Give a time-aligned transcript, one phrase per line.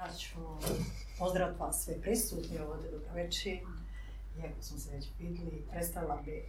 [0.00, 0.38] Ja ću
[1.18, 3.58] pozdraviti vas sve prisutni ovdje dobro večer.
[4.38, 6.44] Iako smo se već vidjeli, predstavila bi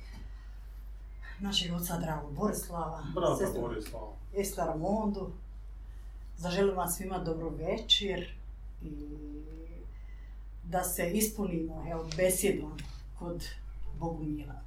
[1.39, 3.03] našeg oca dragog Borislava,
[3.39, 4.13] sestru Borislava.
[4.37, 5.31] Esta Ramondu.
[6.37, 8.33] Zaželim vam svima dobro večer
[8.81, 8.93] i
[10.63, 12.77] da se ispunimo evo, besjedom
[13.19, 13.45] kod
[13.99, 14.61] Bogumila.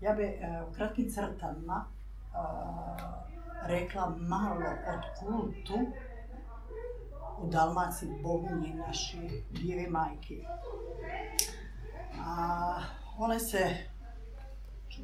[0.00, 1.84] Ja bi e, u kratkim crtama
[2.34, 3.22] a,
[3.62, 5.78] rekla malo od kultu
[7.42, 9.16] u Dalmaciji Boginje naše
[9.50, 10.44] djeve majke.
[12.26, 12.80] A,
[13.18, 13.76] ona se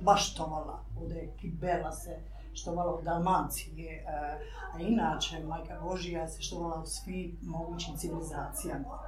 [0.01, 2.19] baš štovala, ovdje Kibela se
[2.53, 4.39] štovala u Dalmaciji, a,
[4.75, 8.99] a inače Majka Božija se štovala u svim mogućim civilizacijama.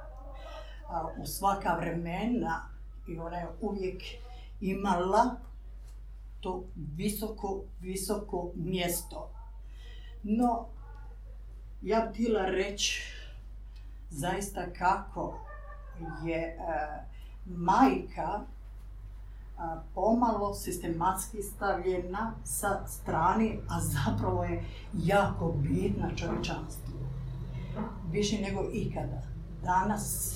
[1.17, 2.69] U svaka vremena
[3.07, 4.03] i ona je uvijek
[4.61, 5.35] imala
[6.39, 9.29] to visoko, visoko mjesto.
[10.23, 10.65] No,
[11.81, 13.20] ja bih htjela reći
[14.11, 15.33] zaista kako
[16.23, 16.57] je e,
[17.45, 18.39] majka
[19.57, 26.93] a, pomalo sistematski stavljena sa strani, a zapravo je jako bitna čovječanstvu.
[28.11, 29.21] Više nego ikada.
[29.63, 30.35] Danas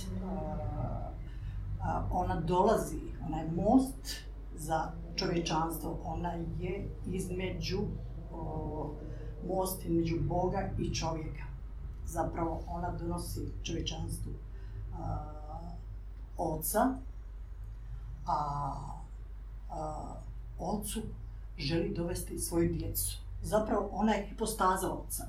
[1.81, 7.79] a, ona dolazi, ona je most za čovječanstvo, ona je između
[9.47, 11.54] most između Boga i čovjeka.
[12.05, 14.31] Zapravo ona donosi čovječanstvu
[16.37, 16.97] oca,
[18.25, 18.71] a,
[19.69, 20.15] a
[20.59, 21.01] ocu
[21.57, 23.17] želi dovesti svoju djecu.
[23.41, 25.25] Zapravo ona je hipostaza oca.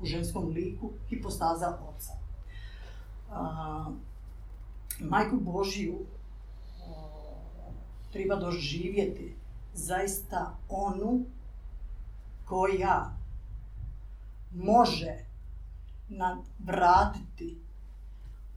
[0.00, 2.12] U ženskom liku hipostaza oca.
[3.30, 3.90] A,
[5.00, 6.92] Majku Božiju a,
[8.12, 9.36] treba doživjeti
[9.74, 11.24] zaista onu
[12.44, 13.16] koja
[14.54, 15.25] može
[16.08, 17.58] nam vratiti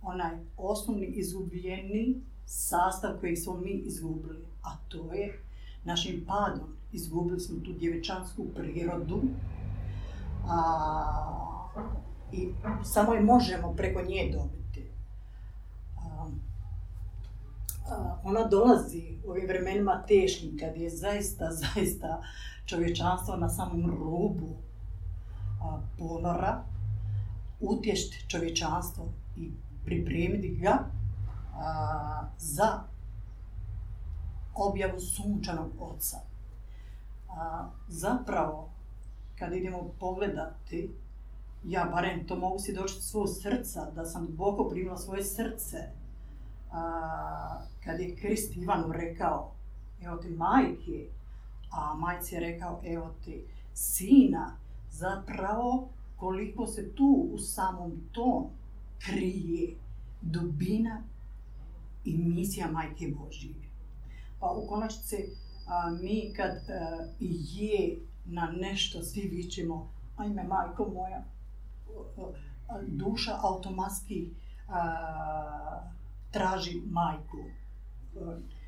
[0.02, 5.44] onaj osnovni izgubljeni sastav kojeg smo mi izgubili, a to je
[5.84, 6.76] našim padom.
[6.92, 9.22] Izgubili smo tu djevečansku prirodu
[10.48, 11.70] a,
[12.32, 12.50] i
[12.84, 14.92] samo je možemo preko nje dobiti.
[15.98, 16.28] A,
[17.90, 22.22] a, ona dolazi u ovim vremenima teškim kad je zaista, zaista
[22.66, 24.56] čovječanstvo na samom rubu
[25.62, 26.64] a, ponora,
[27.60, 29.06] utješti čovječanstvo
[29.38, 29.52] i
[29.86, 30.86] pripremiti ga
[31.56, 32.84] a, za
[34.56, 36.18] objavu sunčanog oca.
[37.30, 38.70] A, zapravo,
[39.40, 40.92] kad idemo pogledati,
[41.64, 45.78] ja barem to mogu si doći svog srca, da sam duboko primila svoje srce,
[46.72, 49.52] a, kad je Krist Ivanu rekao,
[50.02, 51.08] evo ti majke,
[51.72, 54.56] a majci je rekao, evo ti sina,
[54.92, 55.90] zapravo
[56.20, 58.46] koliko se tu u samom tom
[59.06, 59.76] krije
[60.22, 61.04] dubina
[62.06, 63.70] i misija Majke Božije.
[64.40, 65.16] Pa u konačnici
[66.02, 66.56] mi kad
[67.30, 71.24] je na nešto svi vičemo, ajme majko moja,
[72.88, 74.30] duša automatski
[76.32, 77.38] traži majku.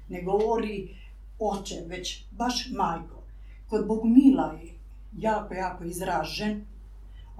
[0.10, 0.96] Ne govori
[1.40, 3.24] oče, već baš majko.
[3.70, 4.74] Kod Bogumila je
[5.18, 6.66] jako, jako izražen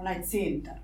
[0.02, 0.80] onaj centar.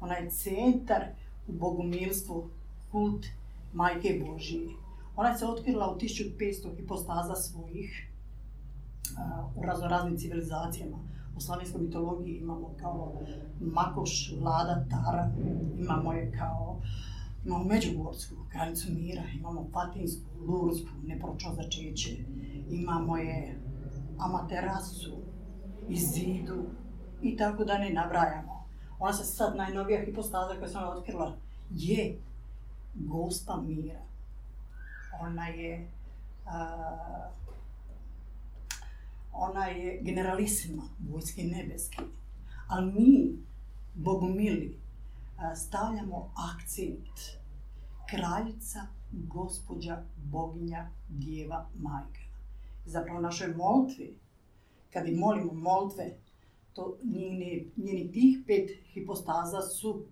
[0.00, 1.04] Onaj centar
[1.48, 2.50] u bogumilstvu,
[2.92, 3.26] kult
[3.72, 4.68] Majke Božije.
[5.16, 8.06] Ona se otkrila u 1500 hipostaza svojih
[9.56, 10.98] u raznoraznim civilizacijama.
[11.36, 13.12] U slavenskoj mitologiji imamo kao
[13.60, 15.30] Makoš, Lada, Tara,
[15.78, 16.80] imamo je kao
[17.44, 22.16] imamo Međugorsku, kraljicu mira, imamo Patinsku, Lursku, nepročno začeće,
[22.70, 23.60] imamo je
[24.18, 25.12] Amaterasu,
[25.88, 26.64] Izidu
[27.22, 28.64] i tako da ne nabrajamo.
[28.98, 31.36] Ona se sad najnovija hipostaza koja ona otkrila
[31.70, 32.18] je
[32.94, 34.00] gospa mira.
[35.20, 35.88] Ona je
[36.46, 37.30] a,
[39.32, 42.02] ona je generalisima vojske nebeske.
[42.68, 43.38] Ali mi,
[43.94, 44.78] bogomili,
[45.56, 47.40] stavljamo akcent
[48.10, 52.20] kraljica, gospođa, boginja, djeva, majka.
[52.84, 54.18] Zapravo u našoj molitvi,
[54.92, 56.16] kad i molimo molitve,
[56.72, 60.04] to njeni, njeni tih pet hipostaza su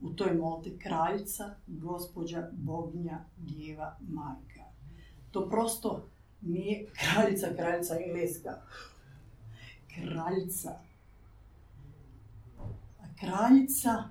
[0.00, 4.64] u toj molitvi kraljica, gospođa, boginja, djeva, majka.
[5.30, 6.08] To prosto
[6.40, 8.62] nije kraljica, kraljica engleska.
[9.94, 10.78] Kraljica.
[13.20, 14.04] Kraljica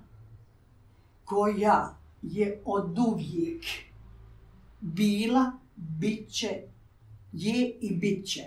[1.24, 3.64] koja je od uvijek
[4.80, 6.62] bila, bit će,
[7.32, 8.44] je i bit će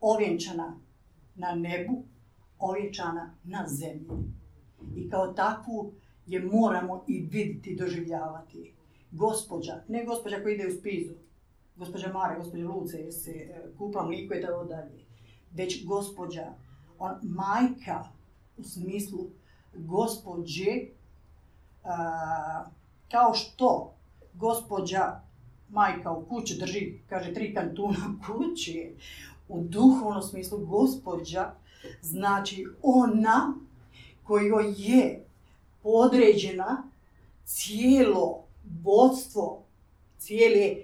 [0.00, 0.76] ovjenčana
[1.34, 2.04] na nebu,
[2.58, 4.08] ovjenčana na zemlji.
[4.96, 5.92] I kao takvu
[6.26, 8.74] je moramo i vidjeti, doživljavati.
[9.10, 11.14] Gospođa, ne gospođa koja ide u spizu,
[11.76, 15.04] gospođa Mare, gospođa Luce, jer se e, kupla mliko i tako dalje,
[15.54, 16.52] već gospođa,
[16.98, 18.04] on, majka
[18.56, 19.26] u smislu
[19.74, 20.86] gospođe,
[23.10, 23.94] kao što
[24.34, 25.20] gospođa
[25.68, 28.94] majka u kući drži, kaže, tri kantuna kući,
[29.48, 31.54] u duhovnom smislu gospođa,
[32.02, 33.54] znači ona
[34.24, 35.24] kojoj je
[35.82, 36.82] podređena
[37.44, 38.44] cijelo
[38.82, 39.62] vodstvo,
[40.18, 40.76] cijele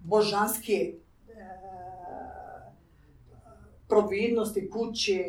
[0.00, 0.94] božanske
[3.88, 5.24] providnosti kuće,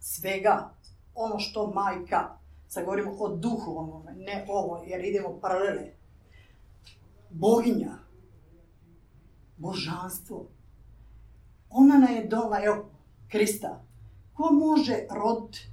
[0.00, 0.70] svega
[1.14, 2.36] ono što majka,
[2.68, 5.92] sad govorimo o duhovnom, ne ovo, jer idemo paralele.
[7.30, 7.92] Boginja,
[9.56, 10.46] božanstvo,
[11.70, 12.90] ona nam je dola, evo,
[13.28, 13.84] Krista.
[14.32, 15.68] Ko može roditi,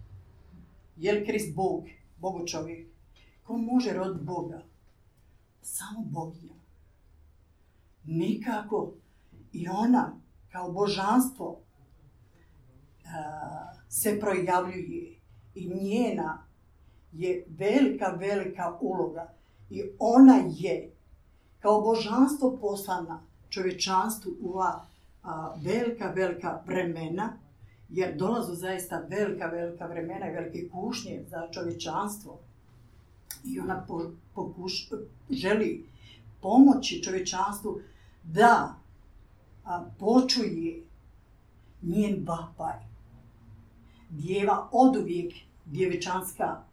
[0.95, 1.83] je Krist Bog,
[2.17, 2.87] Bogo čovjek?
[3.43, 4.61] Ko može roditi Boga?
[5.61, 6.53] Samo Boginja.
[8.03, 8.93] Nikako.
[9.51, 10.19] I ona,
[10.51, 11.59] kao božanstvo,
[13.89, 15.19] se projavljuje
[15.55, 16.45] i njena
[17.11, 19.33] je velika, velika uloga.
[19.69, 20.95] I ona je
[21.59, 24.51] kao božanstvo poslana čovječanstvu u
[25.63, 27.37] velika, velika vremena,
[27.89, 32.39] jer dolazu zaista velika, velika vremena i velike kušnje za čovječanstvo.
[33.43, 33.85] I ona
[34.33, 34.89] pokuš,
[35.29, 35.85] želi
[36.41, 37.79] pomoći čovječanstvu
[38.23, 38.75] da
[39.99, 40.83] počuje
[41.81, 42.79] njen vapaj.
[44.09, 45.33] Djeva oduvijek
[45.65, 46.63] djevičanska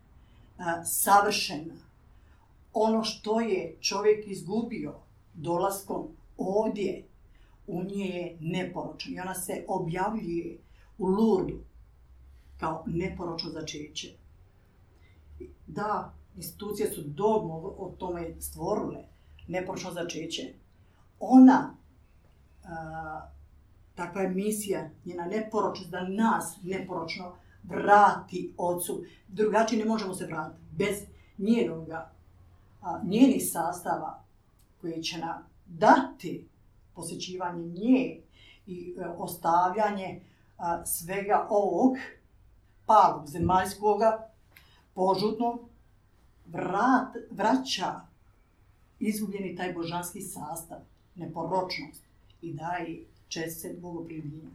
[0.85, 1.75] savršena.
[2.73, 4.95] Ono što je čovjek izgubio
[5.35, 7.05] dolaskom ovdje,
[7.71, 9.13] u nje je neporočno.
[9.13, 10.59] I ona se objavljuje
[10.99, 11.59] u Lurdu
[12.57, 14.09] kao neporočno začeće.
[15.67, 19.05] Da, institucije su dogmo o tome stvorile
[19.49, 20.53] neporočno začeće.
[21.21, 21.75] Ona,
[23.95, 27.33] takva je misija, njena neporočnost da nas neporočno
[27.63, 29.05] vrati ocu.
[29.29, 30.63] Drugačije ne možemo se vratiti.
[30.73, 31.03] Bez
[31.39, 32.11] njenoga,
[33.05, 34.23] njenih sastava
[34.81, 36.50] koji će nam dati
[37.01, 38.21] posjećivanje nje
[38.67, 40.21] i e, ostavljanje
[40.85, 41.97] svega ovog
[42.87, 44.31] palog zemaljskoga,
[44.95, 45.59] požutno,
[46.47, 48.01] vrat, vraća
[48.99, 50.79] izgubljeni taj božanski sastav,
[51.15, 52.03] neporočnost
[52.43, 54.51] i daje čest bogoprimljenja.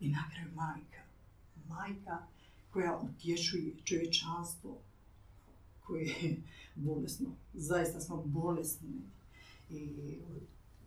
[0.00, 1.04] I na kraju majka
[1.68, 2.18] majka
[2.72, 4.76] koja utješuje čovječanstvo
[5.86, 6.36] koje je
[6.74, 7.26] bolesno.
[7.54, 8.88] Zaista smo bolesni.
[9.70, 9.88] I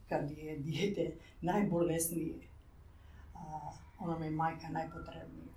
[0.09, 1.12] kad je dijete
[1.42, 2.36] najbolesnije,
[4.00, 5.48] ona je majka najpotrebnija.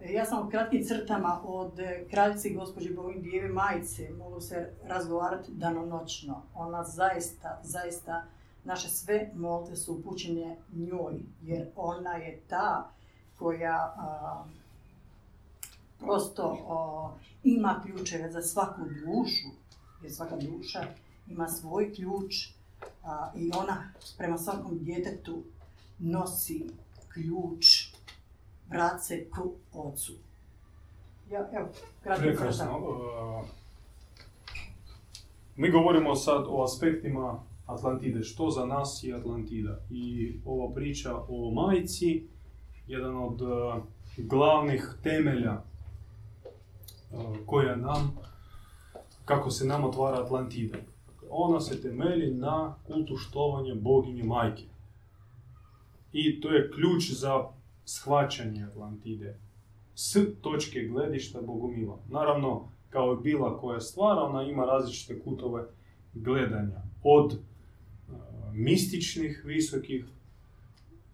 [0.00, 1.72] E, ja sam u kratkim crtama od
[2.10, 6.42] kraljice gospođe Bogin Dijeve majice mogu se razgovarati danonoćno.
[6.54, 8.24] Ona zaista, zaista,
[8.64, 12.90] naše sve molite su upućene njoj, jer ona je ta
[13.38, 13.94] koja
[15.98, 16.58] prosto
[17.44, 19.48] ima ključeve za svaku dušu,
[20.02, 20.80] jer svaka duša
[21.28, 22.34] ima svoj ključ
[23.36, 25.42] i ona prema svakom djetetu
[25.98, 26.66] nosi
[27.12, 27.66] ključ
[28.68, 29.38] vrace k
[29.72, 30.12] ocu.
[31.30, 31.68] Ja, evo,
[32.02, 32.80] Prekrasno.
[35.56, 38.22] mi govorimo sad o aspektima Atlantide.
[38.22, 39.78] Što za nas je Atlantida?
[39.90, 42.26] I ova priča o majci
[42.86, 43.82] jedan od uh,
[44.16, 45.62] glavnih temelja
[47.12, 48.16] uh, koja nam,
[49.24, 50.78] kako se nam otvara Atlantida.
[51.30, 54.64] Ona se temelji na kultu štovanja boginje majke.
[56.12, 57.44] I to je ključ za
[57.84, 59.38] shvaćanje Atlantide
[59.94, 61.98] s točke gledišta Bogumila.
[62.08, 65.66] Naravno, kao i bila koja stvara, ona ima različite kutove
[66.14, 66.82] gledanja.
[67.02, 68.14] Od uh,
[68.52, 70.04] mističnih, visokih,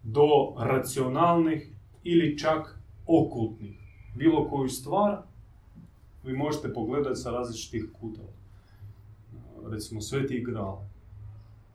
[0.03, 1.73] do racionalnih
[2.05, 3.79] ili čak okultnih.
[4.15, 5.23] Bilo koju stvar
[6.25, 8.36] vi možete pogledati sa različitih kutova.
[9.71, 10.79] Recimo Sveti Gral.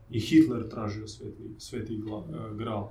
[0.09, 2.89] I Hitler tražio Sveti, sveti e, Gral.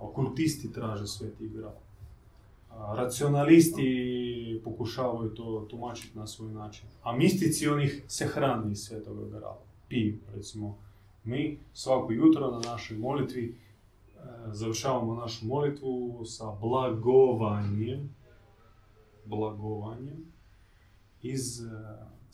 [0.00, 1.74] Okultisti traže Sveti Gral.
[2.96, 6.86] Racionalisti pokušavaju to tumačiti na svoj način.
[7.02, 9.62] A mistici onih se hrani iz Svetoga Grala.
[9.88, 10.78] Piju, recimo.
[11.24, 13.56] Mi svako jutro na našoj molitvi
[14.52, 18.14] završavamo našu molitvu sa blagovanjem,
[19.24, 20.32] blagovanjem
[21.22, 21.70] iz e,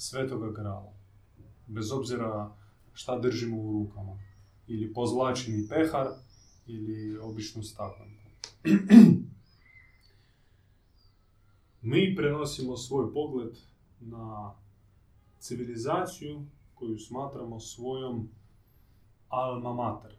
[0.02, 0.92] Svetoga grala.
[1.66, 2.56] Bez obzira
[2.92, 4.18] šta držimo u rukama.
[4.66, 6.06] Ili pozlačeni pehar,
[6.66, 8.22] ili običnu staklenku.
[11.90, 13.58] mi prenosimo svoj pogled
[14.00, 14.54] na
[15.38, 18.28] civilizaciju koju smatramo svojom
[19.28, 20.14] alma mater,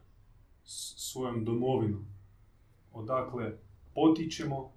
[0.96, 2.06] svojom domovinom.
[2.92, 3.58] Odakle
[3.94, 4.72] potičemo,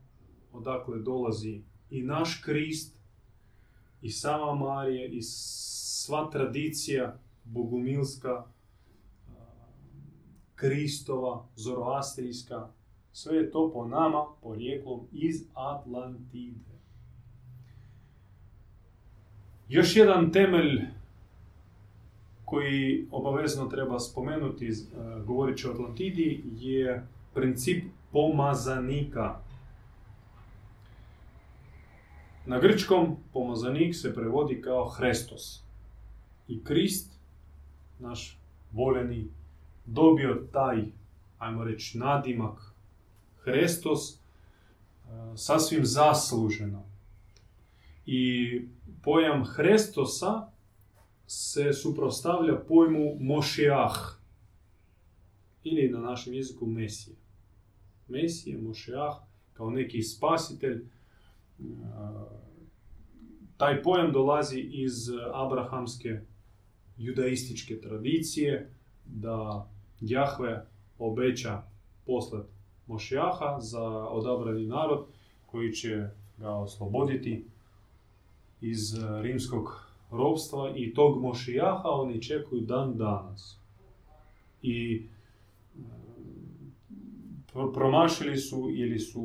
[0.54, 2.95] odakle dolazi i naš Krist,
[4.02, 8.46] i sama Marija, i sva tradicija bogumilska,
[10.56, 12.68] Kristova, zoroastrijska,
[13.12, 16.76] sve je to po nama porijeklom iz Atlantide.
[19.70, 20.82] Još jedan temelj
[22.46, 24.72] koji obavezno treba spomenuti,
[25.26, 29.40] govoreći o Atlantidi, je princip pomazanika.
[32.48, 35.64] Na grčkom pomazanik se prevodi kao Hrestos.
[36.48, 37.12] I Krist,
[38.00, 38.40] naš
[38.72, 39.28] voljeni,
[39.86, 40.84] dobio taj,
[41.38, 42.74] ajmo reći, nadimak
[43.38, 44.20] Hrestos uh,
[45.36, 46.84] sasvim zasluženo.
[48.06, 48.62] I
[49.04, 50.48] pojam Hrestosa
[51.28, 54.20] se suprostavlja pojmu Mošijah
[55.64, 57.16] ili na našem jeziku Mesije.
[58.08, 59.16] Mesije, Mošijah,
[59.54, 60.86] kao neki spasitelj.
[63.58, 64.94] Taj pojam dolazi iz
[65.34, 66.20] abrahamske
[66.98, 68.70] judaističke tradicije
[69.06, 69.70] da
[70.02, 70.66] Jahve
[71.00, 71.62] obeća
[72.06, 72.46] poslat
[72.88, 75.06] Mošijaha za odabrani narod
[75.46, 76.08] koji će
[76.38, 77.46] ga osloboditi
[78.62, 78.80] iz
[79.22, 83.60] rimskog ropstva i tog Mošijaha oni čekuju dan danas.
[84.62, 85.06] I
[85.76, 85.82] e,
[87.74, 89.22] promašili su ili su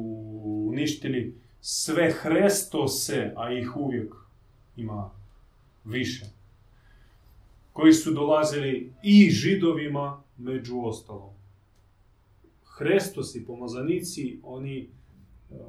[0.68, 4.14] uništili sve Hrestose, a ih uvijek
[4.76, 5.10] ima
[5.84, 6.26] više,
[7.72, 11.30] koji su dolazili i židovima među ostalom.
[12.64, 14.88] Hrestosi, pomazanici, oni e,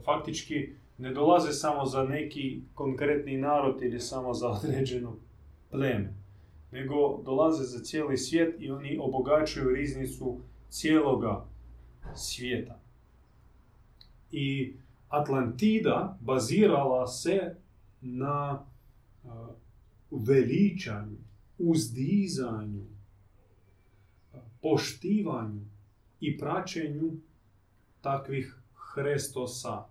[0.05, 5.15] faktički ne dolaze samo za neki konkretni narod ili samo za određeno
[5.71, 6.13] pleme,
[6.71, 10.37] nego dolaze za cijeli svijet i oni obogaćuju riznicu
[10.69, 11.45] cijeloga
[12.15, 12.79] svijeta.
[14.31, 14.73] I
[15.11, 17.55] Atlantida bazirala se
[18.01, 18.65] na
[20.11, 21.17] veličanju,
[21.57, 22.85] uzdizanju,
[24.61, 25.61] poštivanju
[26.19, 27.11] i praćenju
[28.01, 29.83] takvih Hrestosa.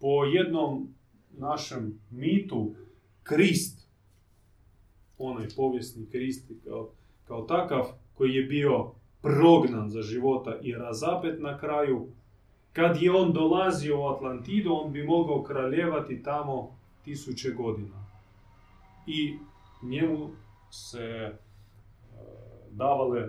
[0.00, 0.94] Po jednom
[1.38, 2.74] našem mitu
[3.22, 3.86] Krist,
[5.18, 6.90] onaj povijesni Krist kao,
[7.24, 8.90] kao takav koji je bio
[9.22, 12.08] prognan za života i razapet na kraju,
[12.72, 18.06] kad je on dolazio u Atlantidu, on bi mogao kraljevati tamo tisuće godina.
[19.06, 19.36] I
[19.82, 20.30] njemu
[20.70, 22.18] se uh,
[22.70, 23.26] davale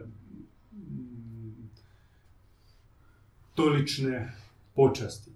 [0.71, 1.69] mm,
[3.55, 4.33] tolične
[4.75, 5.31] počasti.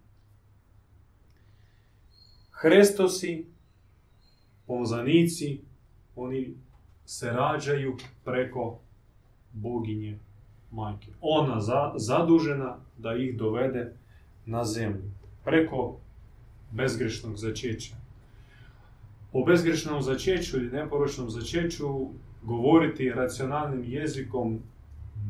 [2.52, 3.46] Hrestosi,
[4.68, 5.62] pomazanici,
[6.16, 6.54] oni
[7.06, 8.80] se rađaju preko
[9.54, 10.20] boginje
[10.72, 11.12] majke.
[11.22, 13.94] Ona za, zadužena da ih dovede
[14.46, 15.12] na zemlju.
[15.44, 15.98] Preko
[16.72, 17.96] bezgrešnog začeća.
[19.34, 21.88] O bezgrešnom začeću ili neporočnom začeću
[22.44, 24.60] govoriti racionalnim jezikom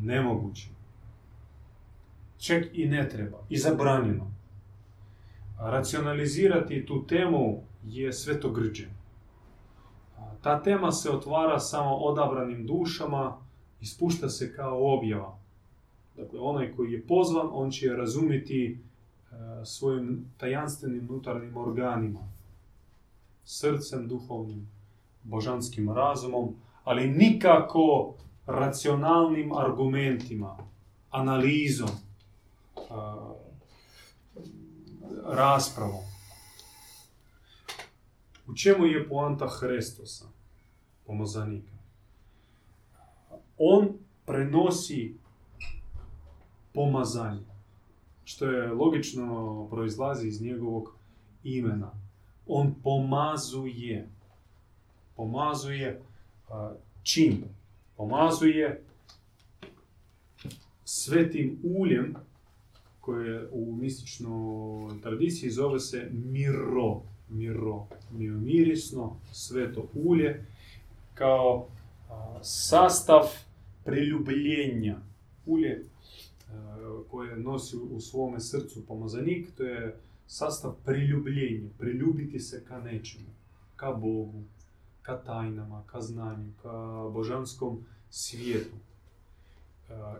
[0.01, 0.67] nemoguće.
[2.37, 3.37] Ček i ne treba.
[3.49, 4.31] I zabranjeno
[5.59, 8.87] racionalizirati tu temu je svetogrđe.
[10.41, 13.37] Ta tema se otvara samo odabranim dušama
[13.81, 15.37] i spušta se kao objava.
[16.15, 18.79] Dakle, onaj koji je pozvan, on će razumjeti
[19.31, 22.19] e, svojim tajanstvenim unutarnjim organima,
[23.43, 24.67] srcem, duhovnim,
[25.23, 28.13] božanskim razumom, ali nikako
[28.45, 30.57] racionalnim argumentima,
[31.09, 31.89] analizom,
[35.25, 36.03] raspravom.
[38.47, 40.25] U čemu je poanta Hrestosa,
[41.05, 41.76] pomozanika?
[43.57, 43.89] On
[44.25, 45.15] prenosi
[46.73, 47.41] pomazanje,
[48.23, 50.95] što je logično proizlazi iz njegovog
[51.43, 51.91] imena.
[52.47, 54.09] On pomazuje.
[55.15, 56.01] Pomazuje
[57.03, 57.43] čim?
[57.97, 58.83] Pomazuje
[60.83, 62.15] svetim uljem
[63.01, 67.01] koje u mističnoj tradiciji zove se miro.
[67.29, 70.45] Miro, mirisno, sveto ulje,
[71.13, 71.67] kao
[72.41, 73.46] sastav
[73.87, 74.97] priljubljenja.
[75.45, 75.83] Ulje
[77.09, 83.29] koje nosi u svome srcu pomazanik, to je sastav priljubljenja, priljubiti se ka nečemu,
[83.75, 84.43] ka Bogu,
[85.01, 88.75] ka tajnama, ka znanju, ka božanskom svijetu.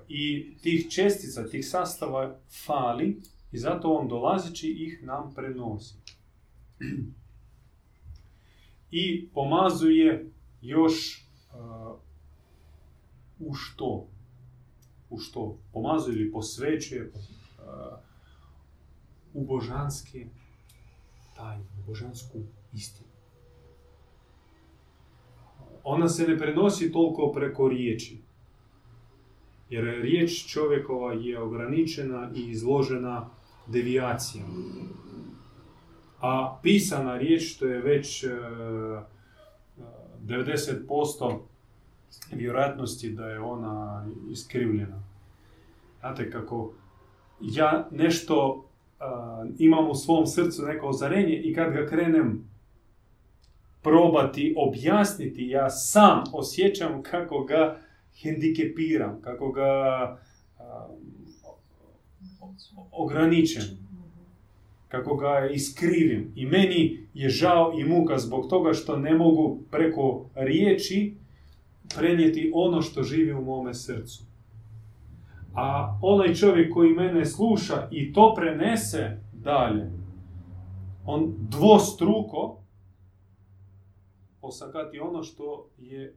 [0.08, 3.22] I tih čestica, tih sastava fali
[3.52, 5.96] i zato on dolazeći ih nam prenosi.
[8.92, 10.32] I pomazuje
[10.62, 11.26] još
[13.40, 14.08] u što?
[15.10, 15.58] U što?
[15.74, 17.12] Pomazuje ili posvećuje
[19.34, 20.26] u božanske
[21.36, 22.40] tajne, u božansku
[22.74, 23.08] istinu.
[25.84, 28.22] Ona se ne prenosi toliko preko riječi.
[29.70, 33.30] Jer riječ čovjekova je ograničena i izložena
[33.68, 34.54] devijacijama.
[36.20, 38.26] A pisana riječ, što je već
[40.24, 41.40] 90%
[42.32, 45.04] vjerojatnosti da je ona iskrivljena.
[46.00, 46.74] Znate kako
[47.42, 48.66] ja nešto
[49.58, 52.44] imam u svom srcu neko ozarenje i kad ga krenem
[53.82, 57.80] probati objasniti, ja sam osjećam kako ga
[58.22, 59.72] hendikepiram, kako ga
[62.92, 63.64] ograničem,
[64.88, 66.32] kako ga iskrivim.
[66.36, 71.14] I meni je žao i muka zbog toga što ne mogu preko riječi
[71.96, 74.24] prenijeti ono što živi u mome srcu.
[75.54, 79.92] A onaj čovjek koji mene sluša i to prenese dalje,
[81.06, 82.58] on dvostruko
[84.42, 86.16] osakati ono što je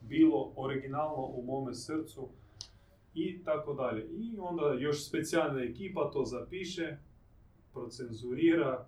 [0.00, 2.28] bilo originalno u mome srcu
[3.14, 4.06] i tako dalje.
[4.10, 6.96] I onda još specijalna ekipa to zapiše,
[7.72, 8.86] procenzurira,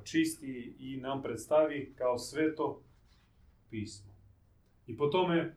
[0.00, 2.80] očisti i nam predstavi kao sveto
[3.70, 4.07] pismo.
[4.88, 5.54] I po tome e,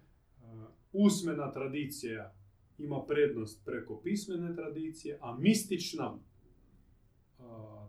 [0.94, 2.34] usmena tradicija
[2.78, 7.44] ima prednost preko pismene tradicije, a mistična e,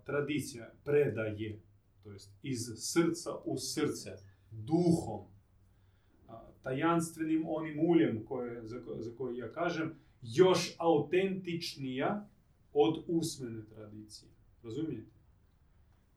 [0.05, 1.61] tradicija predaje,
[2.05, 4.11] to jest iz srca u srce,
[4.51, 5.33] duhom,
[6.63, 12.29] tajanstvenim onim uljem koje, za, za koje ja kažem, još autentičnija
[12.73, 14.31] od usmene tradicije.
[14.63, 15.11] Razumijete?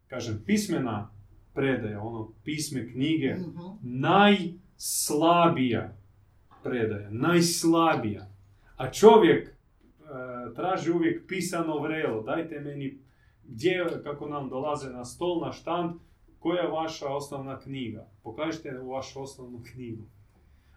[0.07, 1.11] Kažem, pismena
[1.53, 3.55] predaja, ono pisme knjige, uh
[4.75, 5.97] najslabija
[6.63, 8.27] predaja, najslabija.
[8.77, 9.53] A čovjek e,
[10.55, 12.99] traži uvijek pisano vrelo, dajte meni
[13.43, 15.91] gdje, kako nam dolaze na stol, na štand,
[16.39, 18.07] koja je vaša osnovna knjiga.
[18.23, 20.03] Pokažite vašu osnovnu knjigu.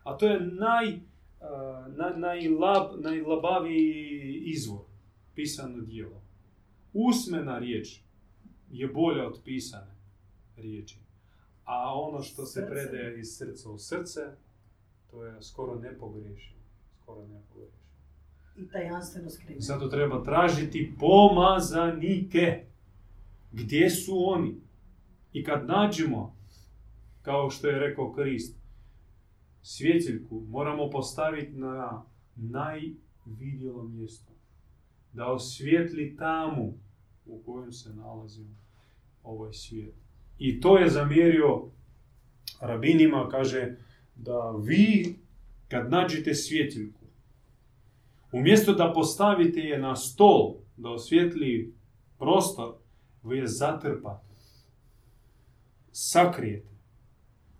[0.05, 4.85] A to je naj, uh, najlab, najlabaviji izvor,
[5.35, 6.23] pisano djelo.
[6.93, 8.01] Usmena riječ
[8.71, 9.95] je bolja od pisane
[10.57, 10.99] riječi.
[11.69, 14.21] A ono što se predaje iz srca u srce,
[15.11, 16.63] to je skoro nepogriješeno.
[17.03, 17.83] Skoro nepogriješeno.
[18.57, 19.61] I tajanstveno skriveno.
[19.61, 22.65] Zato treba tražiti pomazanike.
[23.53, 24.61] Gdje su oni?
[25.33, 26.37] I kad nađemo,
[27.23, 28.57] kao što je rekao Krist,
[29.63, 32.03] svjetiljku moramo postaviti na
[32.37, 34.33] najvidjelo mjesto.
[35.13, 36.73] Da osvijetli tamo
[37.27, 38.47] u kojem se nalazi
[39.23, 40.08] ovaj svijet.
[40.39, 41.65] I to je zamjerio
[42.61, 43.77] rabinima, kaže
[44.17, 45.19] da vi
[45.69, 47.05] kad nađete svjetiljku,
[48.33, 51.75] umjesto da postavite je na stol, da osvijetli
[52.19, 52.75] prostor,
[53.23, 54.35] vi je zatrpate,
[55.93, 56.69] sakrijete,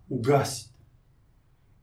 [0.09, 0.79] ugasite.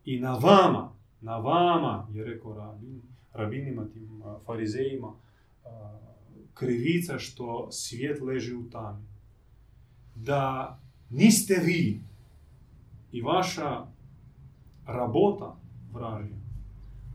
[0.04, 5.12] I na vama, na vama, je rekao rabin, rabinima, tim farizejima,
[6.54, 9.04] krivica što svijet leži u tami.
[10.14, 10.78] Da
[11.10, 12.00] niste vi
[13.12, 13.86] i vaša
[14.86, 15.56] rabota
[15.92, 16.36] vražija.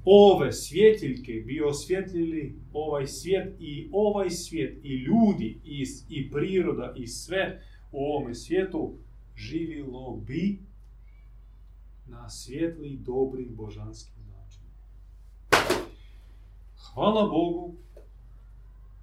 [0.05, 7.07] Ove svjetiljke bi osvjetljili ovaj svijet i ovaj svijet i ljudi i, i priroda i
[7.07, 8.93] sve u ovome svijetu
[9.35, 10.59] živilo bi
[12.07, 14.63] na svijetli, dobri, božanski način.
[16.93, 17.75] Hvala Bogu,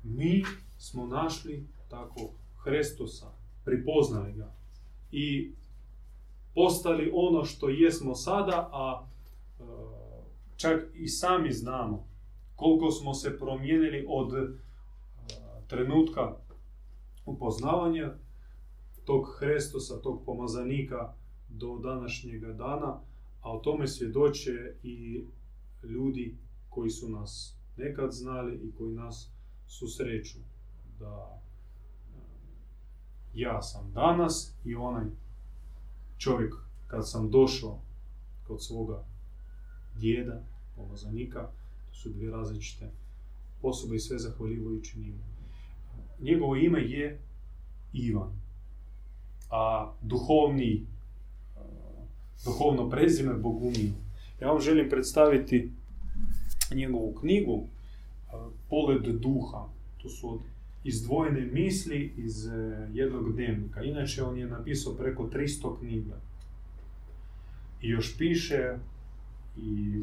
[0.02, 0.42] mi
[0.78, 2.30] smo našli tako
[2.64, 3.26] Hristosa,
[3.64, 4.57] pripoznali ga
[5.12, 5.52] i
[6.54, 9.62] postali ono što jesmo sada, a e,
[10.56, 12.08] čak i sami znamo
[12.56, 14.48] koliko smo se promijenili od e,
[15.66, 16.36] trenutka
[17.26, 18.14] upoznavanja
[19.04, 21.12] tog Hristosa, tog pomazanika
[21.48, 23.00] do današnjega dana,
[23.40, 25.24] a o tome svjedoče i
[25.82, 26.36] ljudi
[26.68, 29.30] koji su nas nekad znali i koji nas
[29.66, 30.38] susreću.
[30.98, 31.42] Da
[33.34, 35.04] ja sam danas i onaj
[36.18, 36.54] čovjek
[36.86, 37.78] kad sam došao
[38.46, 39.04] kod svoga
[39.94, 40.42] djeda,
[40.76, 41.48] pomazanika,
[41.88, 42.90] to su dvije različite
[43.62, 45.24] osobe i sve zahvaljujući njima.
[46.20, 47.20] Njegovo ime je
[47.92, 48.32] Ivan,
[49.50, 50.86] a duhovni
[52.44, 53.92] duhovno prezime Bogumiju.
[54.40, 55.72] Ja vam želim predstaviti
[56.74, 57.66] njegovu knjigu
[58.70, 59.68] Pogled duha.
[60.02, 60.40] To su od
[60.84, 62.46] izdvojene misli iz
[62.92, 63.82] jednog dnevnika.
[63.82, 66.16] Inače, on je napisao preko 300 knjiga.
[67.82, 68.76] I još piše
[69.56, 70.02] i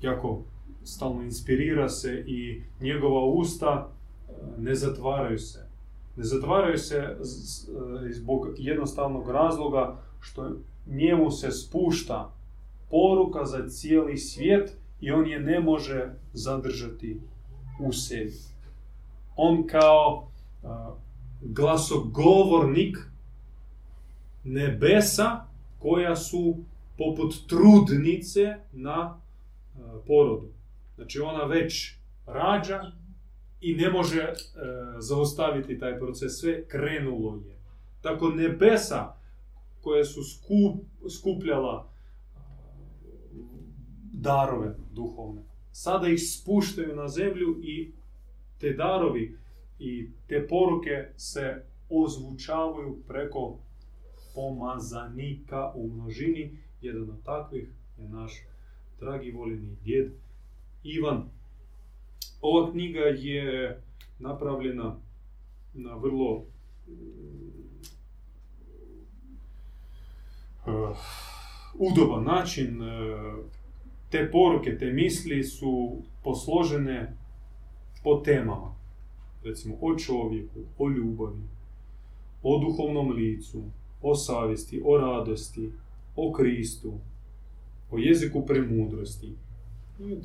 [0.00, 0.42] jako
[0.84, 3.88] stalno inspirira se i njegova usta
[4.58, 5.66] ne zatvaraju se.
[6.16, 7.16] Ne zatvaraju se
[8.10, 12.32] zbog jednostavnog razloga što njemu se spušta
[12.90, 17.20] poruka za cijeli svijet i on je ne može zadržati
[17.80, 18.55] u sebi.
[19.36, 20.28] On kao
[21.40, 22.98] glasogovornik
[24.44, 25.46] nebesa
[25.78, 26.56] koja su
[26.98, 29.20] poput trudnice na
[30.06, 30.48] porodu.
[30.94, 31.96] Znači ona već
[32.26, 32.92] rađa
[33.60, 34.34] i ne može e,
[34.98, 36.32] zaustaviti taj proces.
[36.40, 37.56] Sve krenulo je.
[38.00, 39.14] Tako nebesa
[39.80, 41.88] koje su skup, skupljala
[44.12, 45.42] darove duhovne.
[45.72, 47.92] Sada ih spuštaju na zemlju i
[48.58, 49.38] te darovi
[49.78, 53.58] i te poruke se ozvučavaju preko
[54.34, 56.58] pomazanika u množini.
[56.80, 58.32] Jedan od takvih je naš
[59.00, 60.12] dragi voljeni djed
[60.84, 61.24] Ivan.
[62.40, 63.80] Ova knjiga je
[64.18, 64.96] napravljena
[65.74, 66.44] na vrlo
[70.66, 70.96] uh,
[71.74, 72.82] udoban način.
[72.82, 73.44] Uh,
[74.10, 77.16] te poruke, te misli su posložene
[78.06, 78.74] po temama.
[79.44, 81.42] Recimo o čovjeku, o ljubavi,
[82.42, 83.62] o duhovnom licu,
[84.02, 85.72] o savjesti, o radosti,
[86.16, 86.92] o Kristu,
[87.90, 89.26] o jeziku premudrosti.
[89.26, 90.20] E,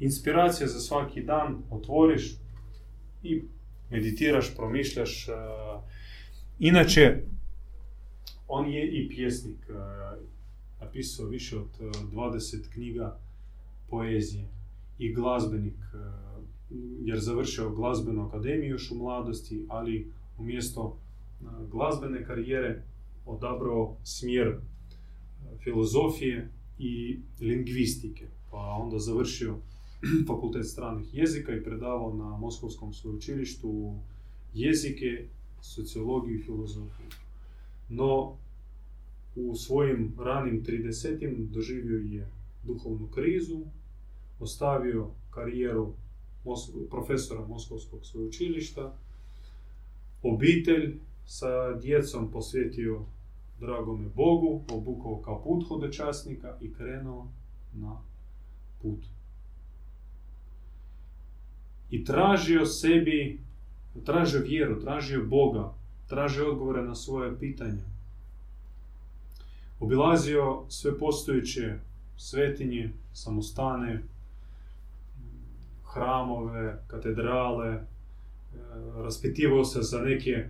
[0.00, 2.34] inspiracija za svaki dan otvoriš
[3.22, 3.42] i
[3.90, 5.28] meditiraš, promišljaš.
[5.28, 5.32] E,
[6.58, 7.22] inače,
[8.48, 9.70] on je i pjesnik.
[9.70, 9.72] E,
[10.80, 11.68] napisao više od
[12.12, 13.18] 20 knjiga
[13.88, 14.48] poezije
[14.98, 15.78] i glazbenik,
[17.00, 20.98] jer završio glazbenu akademiju još u mladosti, ali umjesto
[21.70, 22.82] glazbene karijere
[23.26, 24.56] odabrao smjer
[25.64, 28.26] filozofije i lingvistike.
[28.50, 29.56] Pa onda završio
[30.28, 33.94] fakultet stranih jezika i predavao na Moskovskom sveučilištu
[34.54, 35.28] jezike,
[35.60, 37.06] sociologiju i filozofiju.
[37.88, 38.36] No,
[39.36, 42.30] u svojim ranim 30 doživio je
[42.64, 43.60] duhovnu krizu,
[44.40, 45.92] ostavio karijeru
[46.90, 48.94] profesora Moskovskog sveučilišta,
[50.22, 53.04] obitelj sa djecom posvetio
[53.60, 55.68] dragome Bogu, obukao kao put
[56.60, 57.28] i krenuo
[57.74, 58.00] na
[58.82, 59.06] put.
[61.90, 63.40] I tražio sebi,
[64.04, 65.72] tražio vjeru, tražio Boga,
[66.06, 67.84] tražio odgovore na svoje pitanja.
[69.80, 71.78] Obilazio sve postojeće
[72.16, 74.02] svetinje, samostane,
[75.96, 77.82] hramove, katedrale, e,
[79.02, 80.44] raspitivao se za neke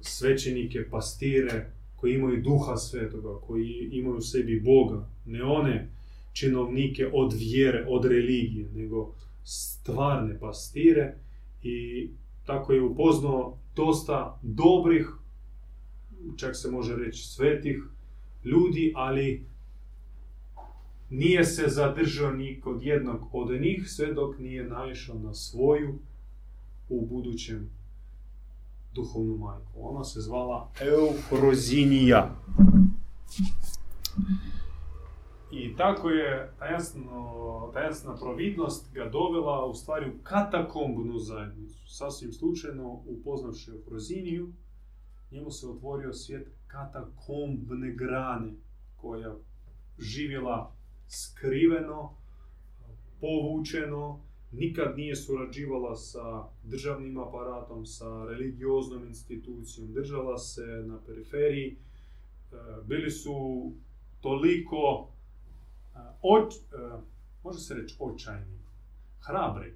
[0.00, 5.88] svećenike, pastire, koji imaju duha svetoga, koji imaju u sebi Boga, ne one
[6.32, 11.14] činovnike od vjere, od religije, nego stvarne pastire.
[11.62, 12.08] I
[12.46, 15.08] tako je upoznao dosta dobrih,
[16.36, 17.82] čak se može reći svetih
[18.44, 19.46] ljudi, ali
[21.10, 25.98] nije se zadržao ni kod jednog od njih sve dok nije naišao na svoju
[26.88, 27.70] u budućem
[28.94, 29.72] duhovnu majku.
[29.76, 32.36] Ona se zvala Eufrozinija.
[35.52, 41.88] I tako je tajasno, tajasna providnost ga dovela u stvari u katakombnu zajednicu.
[41.88, 44.52] Sasvim slučajno upoznavši Eufroziniju,
[45.30, 48.52] njemu se otvorio svijet katakombne grane
[48.96, 49.34] koja
[49.98, 50.72] živjela
[51.08, 52.16] skriveno,
[53.20, 54.20] povučeno,
[54.52, 61.76] nikad nije surađivala sa državnim aparatom, sa religioznom institucijom, držala se na periferiji, e,
[62.84, 63.34] bili su
[64.20, 65.08] toliko,
[65.94, 66.58] e, oč, e,
[67.44, 68.58] može se reći očajni,
[69.20, 69.74] hrabri,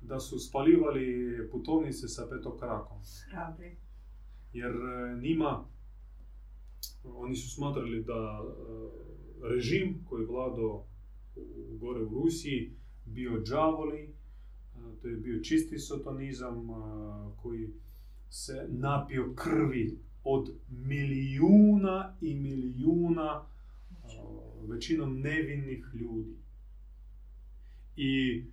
[0.00, 2.98] da su spalivali putovnice sa petokrakom.
[3.30, 3.76] Hrabri.
[4.52, 4.72] Jer
[5.22, 5.64] njima,
[7.04, 8.42] oni su smatrali da
[9.42, 10.86] režim koji vladao
[11.80, 12.72] gore u Rusiji
[13.04, 14.14] bio džavoli,
[15.02, 16.68] to je bio čisti sotonizam
[17.42, 17.70] koji
[18.30, 23.46] se napio krvi od milijuna i milijuna
[24.68, 26.36] većinom nevinnih ljudi.
[27.96, 28.44] I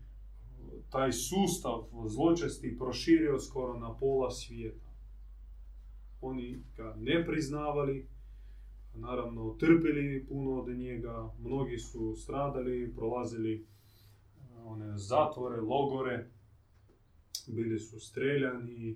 [0.89, 4.89] taj sustav zločesti proširio skoro na pola svijeta.
[6.21, 8.07] Oni ga ne priznavali,
[8.95, 13.65] naravno trpili puno od njega, mnogi su stradali, prolazili
[14.65, 16.27] one zatvore, logore,
[17.47, 18.95] bili su streljani,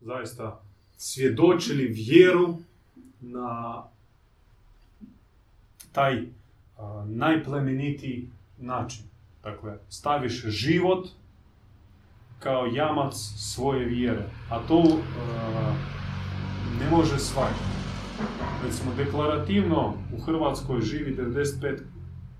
[0.00, 0.62] zaista
[0.96, 2.56] svjedočili vjeru
[3.20, 3.84] na
[5.92, 6.22] taj
[7.06, 9.04] najplemenitiji način.
[9.42, 11.08] Dakle, staviš život
[12.38, 14.98] kao jamac svoje vjere, a to
[16.78, 17.64] ne može svaki.
[18.64, 21.16] Recimo, deklarativno u Hrvatskoj živi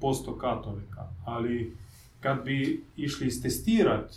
[0.00, 1.76] 95% katolika, ali
[2.20, 4.16] kad bi išli istestirati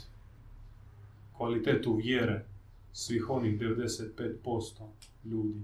[1.38, 2.46] kvalitetu vjere
[2.94, 4.84] svih onih 95%
[5.26, 5.62] ljudi,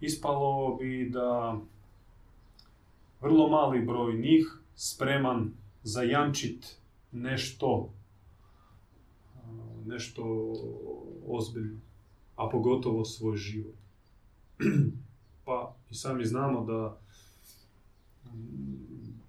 [0.00, 1.58] ispalo bi da
[3.20, 5.50] vrlo mali broj njih spreman
[5.82, 6.76] zajamčit
[7.12, 7.90] nešto
[9.86, 10.52] nešto
[11.28, 11.80] ozbiljno,
[12.36, 13.74] a pogotovo svoj život.
[15.44, 16.98] pa i sami znamo da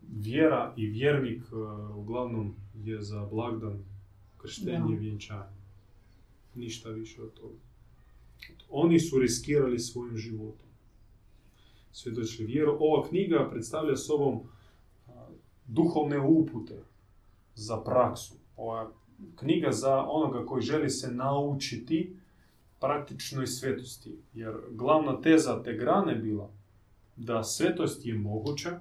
[0.09, 1.55] vjera i vjernik e,
[1.93, 3.83] uglavnom je za blagdan
[4.37, 5.57] krštenje i vjenčanje.
[6.55, 7.59] Ništa više od toga.
[8.69, 10.67] Oni su riskirali svojim životom.
[11.91, 12.77] Svjedočili vjeru.
[12.79, 14.39] Ova knjiga predstavlja sobom
[15.67, 16.83] duhovne upute
[17.55, 18.33] za praksu.
[18.57, 18.91] Ova
[19.35, 22.15] knjiga za onoga koji želi se naučiti
[22.79, 24.15] praktičnoj svetosti.
[24.33, 26.49] Jer glavna teza te grane bila
[27.15, 28.79] da svetost je moguća,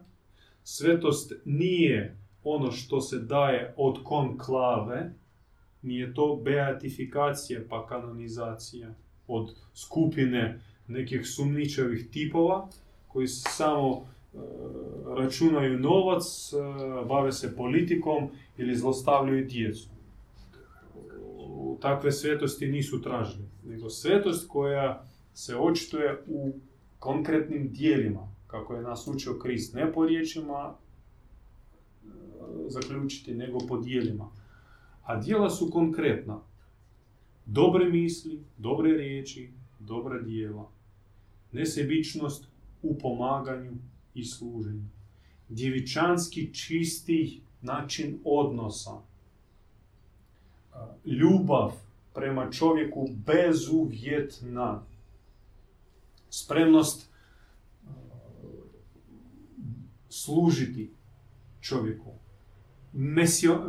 [0.64, 5.12] svetost nije ono što se daje od konklave,
[5.82, 8.94] nije to beatifikacija pa kanonizacija
[9.28, 12.68] od skupine nekih sumničavih tipova
[13.09, 14.38] koji samo e,
[15.16, 16.56] računaju novac, e,
[17.09, 18.28] bave se politikom
[18.59, 19.88] ili zlostavljaju djecu.
[21.80, 26.52] Takve svetosti nisu tražili, nego svetost koja se očituje u
[26.98, 32.09] konkretnim dijelima, kako je nas učio Krist, ne po riječima e,
[32.68, 34.29] zaključiti, nego po dijelima.
[35.05, 36.40] A dijela su konkretna.
[37.46, 40.70] Dobre misli, dobre riječi, dobra dijela.
[41.52, 42.46] Nesebičnost
[42.83, 43.72] u pomaganju
[44.14, 44.85] i služenju.
[45.48, 48.90] Djevičanski čisti način odnosa.
[51.05, 51.86] Ljubav
[52.16, 54.83] prema čovjeku bezuvjetna.
[56.31, 57.11] Spremnost
[60.09, 60.90] služiti
[61.61, 62.12] čovjeku.
[62.92, 63.61] Mesio,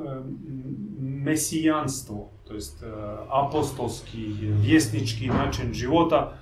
[1.00, 2.84] mesijanstvo, to jest
[3.30, 4.26] apostolski,
[4.62, 6.38] vjesnički način života,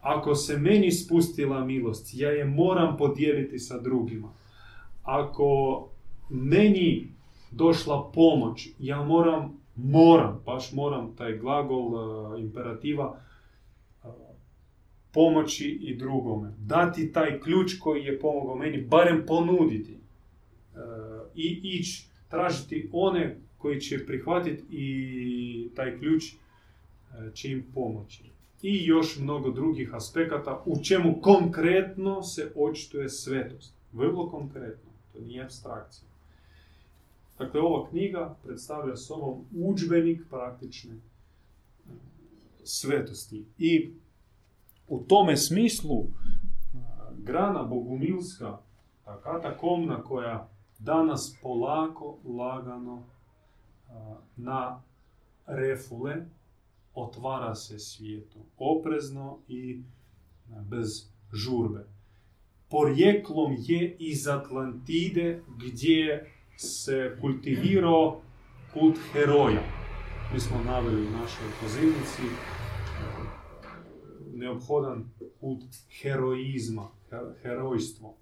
[0.00, 4.32] ako se meni spustila milost, ja je moram podijeliti sa drugima.
[5.02, 5.88] Ako
[6.28, 7.12] meni
[7.50, 13.20] došla pomoć, ja moram, moram, baš moram taj glagol uh, imperativa
[14.04, 14.10] uh,
[15.12, 16.54] pomoći i drugome.
[16.58, 19.94] Dati taj ključ koji je pomogao meni, barem ponuditi.
[19.94, 20.80] Uh,
[21.34, 26.24] I ići tražiti one koji će prihvatiti i taj ključ
[27.34, 28.30] će im pomoći
[28.62, 33.74] i još mnogo drugih aspekata u čemu konkretno se očituje svetost.
[33.92, 36.09] Vrlo konkretno, to nije abstrakcija.
[37.40, 41.00] Dakle, ova knjiga predstavlja sobom udžbenik praktične e,
[42.64, 43.44] svetosti.
[43.58, 43.92] I
[44.88, 46.06] u tome smislu e,
[47.18, 48.58] grana bogumilska,
[49.04, 50.48] ta katakomna koja
[50.78, 53.92] danas polako, lagano e,
[54.36, 54.82] na
[55.46, 56.26] refule,
[56.94, 58.38] otvara se svijetu.
[58.58, 59.82] Oprezno i
[60.68, 61.86] bez žurbe.
[62.68, 68.20] Porijeklom je iz Atlantide gdje se kultivirao
[68.72, 69.62] kult heroja.
[70.34, 72.22] Mi smo naveli u našoj pozivnici
[74.34, 75.04] neophodan
[75.40, 75.64] kult
[76.02, 76.88] heroizma,
[77.42, 78.14] herojstvo.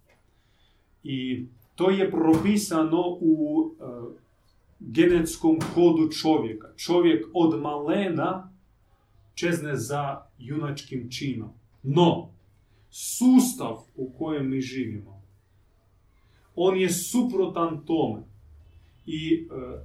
[1.03, 3.65] I to je propisano u
[4.81, 6.69] genetskom kodu čovjeka.
[6.77, 8.53] Čovjek od malena
[9.35, 11.51] čezne za junačkim činom.
[11.83, 12.31] No,
[12.91, 15.18] sustav u kojem mi živimo,
[16.59, 18.23] on je suprotan tome.
[19.07, 19.79] I e,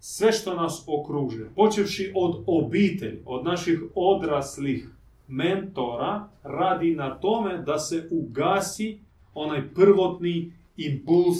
[0.00, 4.88] sve što nas okružuje, počevši od obitelji, od naših odraslih
[5.28, 8.98] mentora, radi na tome da se ugasi
[9.34, 11.36] onaj prvotni impuls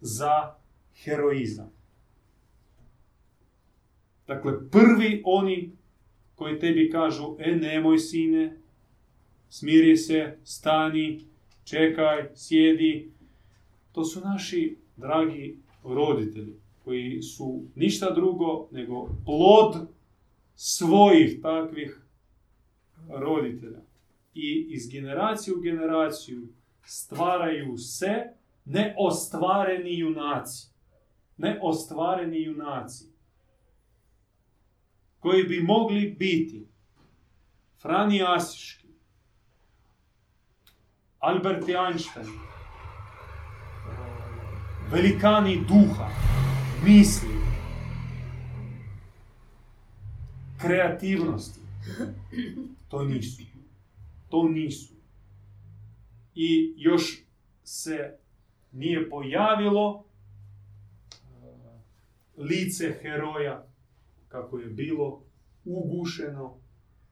[0.00, 0.54] za
[1.04, 1.70] heroizam.
[4.26, 5.70] Dakle, prvi oni
[6.34, 8.56] koji tebi kažu, e nemoj sine,
[9.48, 11.20] smiri se, stani,
[11.64, 13.10] čekaj, sjedi.
[13.96, 19.88] To su naši dragi roditelji koji su ništa drugo nego plod
[20.54, 22.00] svojih takvih
[23.08, 23.80] roditelja.
[24.34, 26.48] I iz generacije u generaciju
[26.84, 28.22] stvaraju se
[28.64, 30.68] neostvareni junaci.
[31.36, 33.04] neostvareni junaci
[35.18, 36.66] koji bi mogli biti
[37.82, 38.88] Frani Asiški,
[41.18, 42.26] Albert Einstein,
[44.90, 46.10] velikani duha,
[46.84, 47.36] misli,
[50.60, 51.60] kreativnosti.
[52.88, 53.42] To nisu.
[54.28, 54.94] To nisu.
[56.34, 57.22] I još
[57.64, 58.18] se
[58.72, 60.04] nije pojavilo
[62.36, 63.66] lice heroja
[64.28, 65.22] kako je bilo
[65.64, 66.56] ugušeno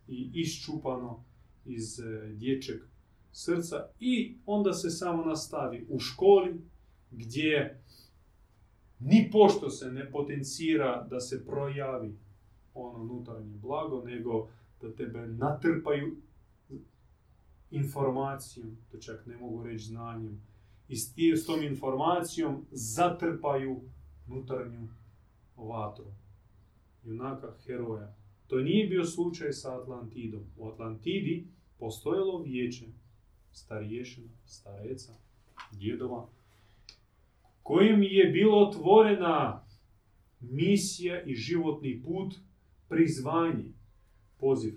[0.09, 1.25] i iščupano
[1.65, 2.81] iz e, dječjeg
[3.33, 6.61] srca i onda se samo nastavi u školi
[7.17, 7.83] gdje
[9.01, 12.19] ni pošto se ne potencira da se projavi
[12.75, 14.49] ono unutarnje blago, nego
[14.81, 16.17] da tebe natrpaju
[17.71, 20.43] informacijom, to čak ne mogu reći znanjem,
[20.89, 20.97] i
[21.37, 23.81] s tom informacijom zatrpaju
[24.29, 24.89] unutarnju
[25.57, 26.13] vatru,
[27.05, 28.15] junaka, heroja.
[28.47, 30.43] To nije bio slučaj sa Atlantidom.
[30.57, 31.47] U Atlantidi
[31.79, 32.87] postojalo vijeće
[33.53, 35.13] stariješina, stareca,
[35.73, 36.29] djedova,
[37.65, 39.67] kojim je bilo otvorena
[40.41, 42.35] misija i životni put,
[42.89, 43.73] prizvanje,
[44.39, 44.75] poziv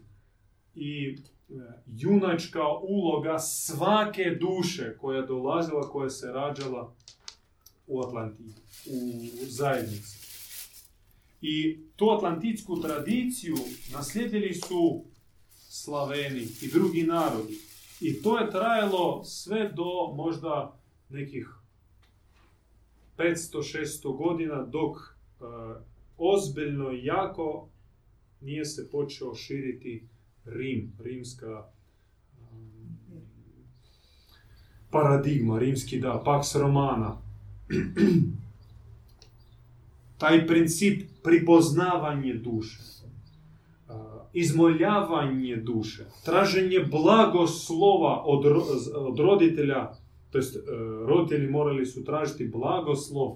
[0.76, 1.54] i e,
[1.86, 6.96] junačka uloga svake duše koja dolazila, koja se rađala
[7.88, 8.54] u Atlantidi,
[8.86, 9.02] u
[9.46, 10.18] zajednici.
[11.42, 13.56] I tu atlantitsku tradiciju
[13.94, 15.06] naslijedili su
[15.70, 17.58] Slaveni i drugi narodi.
[18.02, 21.57] I to je trajalo sve do možda nekih
[23.18, 25.48] 500-600 godina dok uh,
[26.18, 27.70] ozbiljno i jako
[28.42, 30.08] nije se počeo širiti
[30.46, 31.66] Rim, rimska
[32.52, 32.72] um,
[34.90, 37.18] paradigma, rimski da, pax romana.
[40.18, 42.80] Taj princip pripoznavanje duše,
[44.34, 48.46] izmoljavanje duše, traženje blagoslova od,
[48.96, 49.92] od roditelja,
[50.32, 50.58] to jest
[51.06, 53.36] roditelji morali su tražiti blagoslov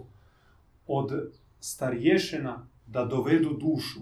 [0.87, 1.11] od
[1.59, 3.99] starješena da dovedu dušu.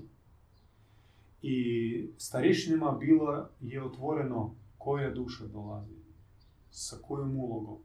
[1.41, 5.95] I starješinima bilo je otvoreno koja duša dolazi,
[6.71, 7.77] sa kojom ulogom,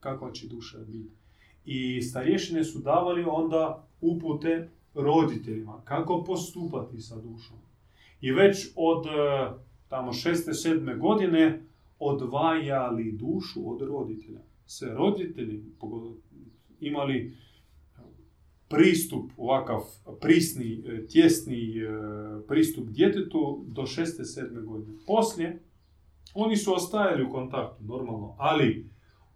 [0.00, 1.14] kakva će duša biti.
[1.64, 7.56] I starješine su davali onda upute roditeljima kako postupati sa dušom.
[8.20, 9.06] I već od
[9.88, 11.62] tamo šeste, sedme godine
[11.98, 14.40] odvajali dušu od roditelja.
[14.66, 15.64] Sve roditelji
[16.80, 17.36] imali
[18.68, 19.80] pristup, ovakav
[20.20, 21.88] prisni, e, tjesni e,
[22.48, 24.98] pristup djetetu do šeste, sedme godine.
[25.06, 25.62] Poslije,
[26.34, 28.90] oni su ostajali u kontaktu, normalno, ali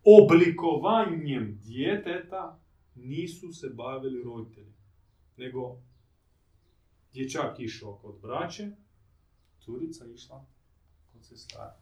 [0.05, 2.61] oblikovanjem djeteta
[2.95, 4.73] nisu se bavili roditelji,
[5.37, 5.77] nego
[7.13, 8.71] dječak išao kod braće,
[9.61, 10.47] curica išla
[11.13, 11.77] kod sestara.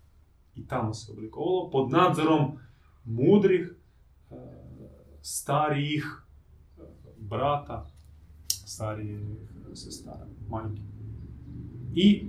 [0.55, 2.59] I tamo se oblikovalo pod nadzorom
[3.05, 3.75] mudrih,
[4.31, 4.35] e,
[5.23, 6.25] starijih
[6.79, 6.83] e,
[7.19, 7.87] brata,
[8.49, 9.21] starijih
[9.75, 10.83] sestara, majke.
[11.95, 12.27] I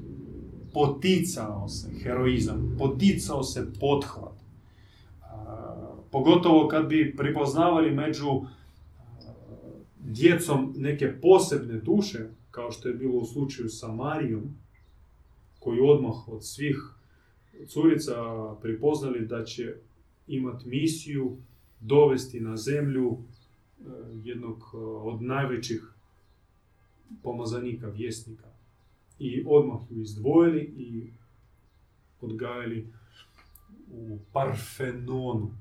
[0.74, 4.34] poticao se heroizam, poticao se pothvat.
[4.34, 5.26] E,
[6.12, 8.42] pogotovo kad bi pripoznavali među
[10.00, 14.56] djecom neke posebne duše, kao što je bilo u slučaju sa Marijom,
[15.60, 16.78] koji odmah od svih
[17.68, 18.16] curica
[18.62, 19.76] pripoznali da će
[20.28, 21.38] imati misiju
[21.80, 23.84] dovesti na zemlju e,
[24.24, 25.94] jednog e, od najvećih
[27.24, 28.48] pomazanika, vjesnika.
[29.20, 31.12] I odmah ju izdvojili i
[32.22, 32.88] odgajali
[33.92, 35.52] u Parfenonu.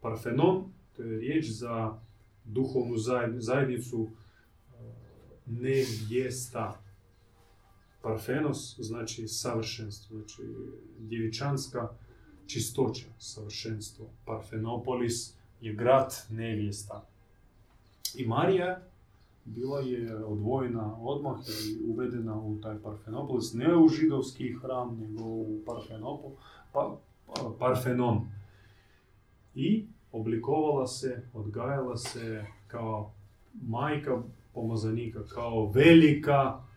[0.00, 0.64] Parfenon,
[0.96, 1.98] to je riječ za
[2.44, 2.96] duhovnu
[3.38, 4.74] zajednicu e,
[5.46, 6.87] nevjesta.
[8.02, 10.42] Parfenos znači savršenstvo, znači
[10.98, 11.88] djevičanska
[12.46, 14.06] čistoća, savršenstvo.
[14.24, 17.06] Parfenopolis je grad nevjesta.
[18.14, 18.80] I Marija
[19.44, 25.60] bila je odvojena odmah i uvedena u taj Parfenopolis, ne u židovski hram, nego u
[25.66, 26.30] Parfenopol,
[26.72, 28.28] pa, pa Parfenon.
[29.54, 33.12] I oblikovala se, odgajala se kao
[33.62, 34.22] majka
[34.54, 36.67] pomazanika, kao velika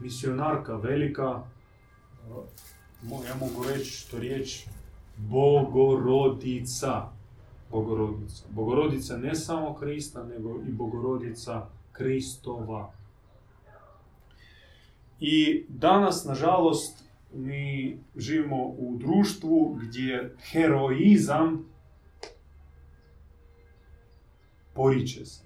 [0.00, 1.42] misionarka, velika,
[3.26, 4.66] ja mogu reći to riječ,
[5.16, 7.08] Bogorodica.
[7.70, 8.44] Bogorodica.
[8.50, 12.92] Bogorodica ne samo Krista, nego i Bogorodica Kristova.
[15.20, 21.68] I danas, nažalost, mi živimo u društvu gdje heroizam
[24.78, 25.44] poriče se.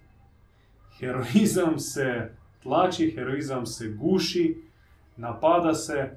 [0.98, 4.56] Heroizam se tlači, heroizam se guši,
[5.16, 6.16] napada se, e,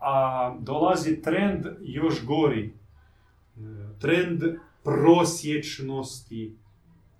[0.00, 2.64] a dolazi trend još gori.
[2.64, 2.70] E,
[3.98, 4.42] trend
[4.82, 6.56] prosječnosti,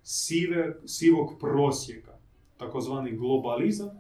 [0.02, 2.12] sive, sivog prosjeka,
[2.58, 3.94] takozvani globalizam, e,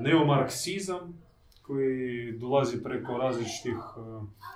[0.00, 1.26] neomarksizam,
[1.66, 3.76] koji dolazi preko različitih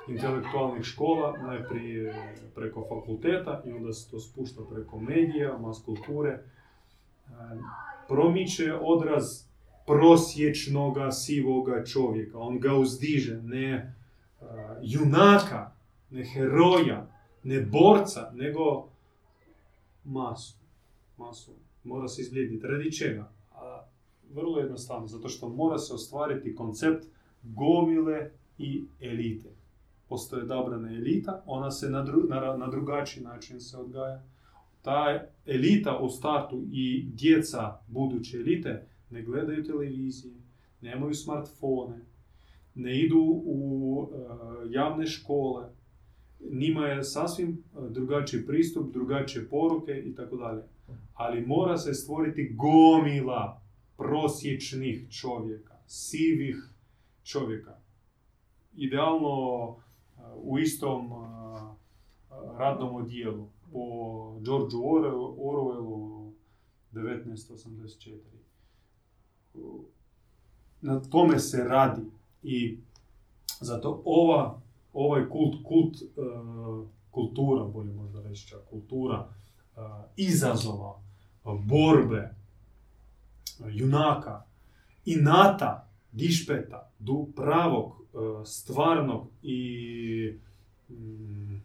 [0.08, 2.14] intelektualnih škola, najprije
[2.54, 6.38] preko fakulteta i onda se to spušta preko medija, mas kulture,
[8.08, 9.50] promiče odraz
[9.86, 12.38] prosječnoga sivoga čovjeka.
[12.38, 13.94] On ga uzdiže, ne
[14.82, 15.72] junaka,
[16.10, 17.10] ne heroja,
[17.42, 18.88] ne borca, nego
[20.04, 20.56] masu.
[21.16, 21.52] Masu.
[21.84, 22.66] Mora se izblijediti.
[22.66, 23.32] Radi čega?
[23.52, 23.82] A,
[24.34, 27.06] vrlo jednostavno, zato što mora se ostvariti koncept
[27.42, 29.48] gomile i elite.
[30.08, 34.22] Postoje dabrana elita, ona se na, na, na drugačiji način se odgaja
[34.82, 40.34] ta elita u startu i djeca buduće elite ne gledaju televizije,
[40.80, 42.00] nemaju smartfone,
[42.74, 44.16] ne idu u e,
[44.70, 45.68] javne škole,
[46.50, 50.62] njima je sasvim e, drugačiji pristup, drugačije poruke i tako dalje.
[51.14, 53.62] Ali mora se stvoriti gomila
[53.96, 56.68] prosječnih čovjeka, sivih
[57.24, 57.76] čovjeka.
[58.76, 61.10] Idealno e, u istom
[62.58, 64.84] radnom odijelu po Georgeu
[65.38, 66.32] Orwellu
[66.92, 68.18] 1984.
[70.80, 72.02] Na tome se radi
[72.42, 72.78] i
[73.60, 74.60] zato ova,
[74.92, 79.28] ovaj kult, kult, uh, kultura, bolje možda reći čak, kultura
[79.76, 79.82] uh,
[80.16, 81.00] izazova,
[81.44, 82.34] borbe,
[83.68, 84.44] junaka,
[85.04, 88.00] inata, dišpeta, du pravog,
[88.44, 90.38] stvarnog i
[90.88, 91.60] um,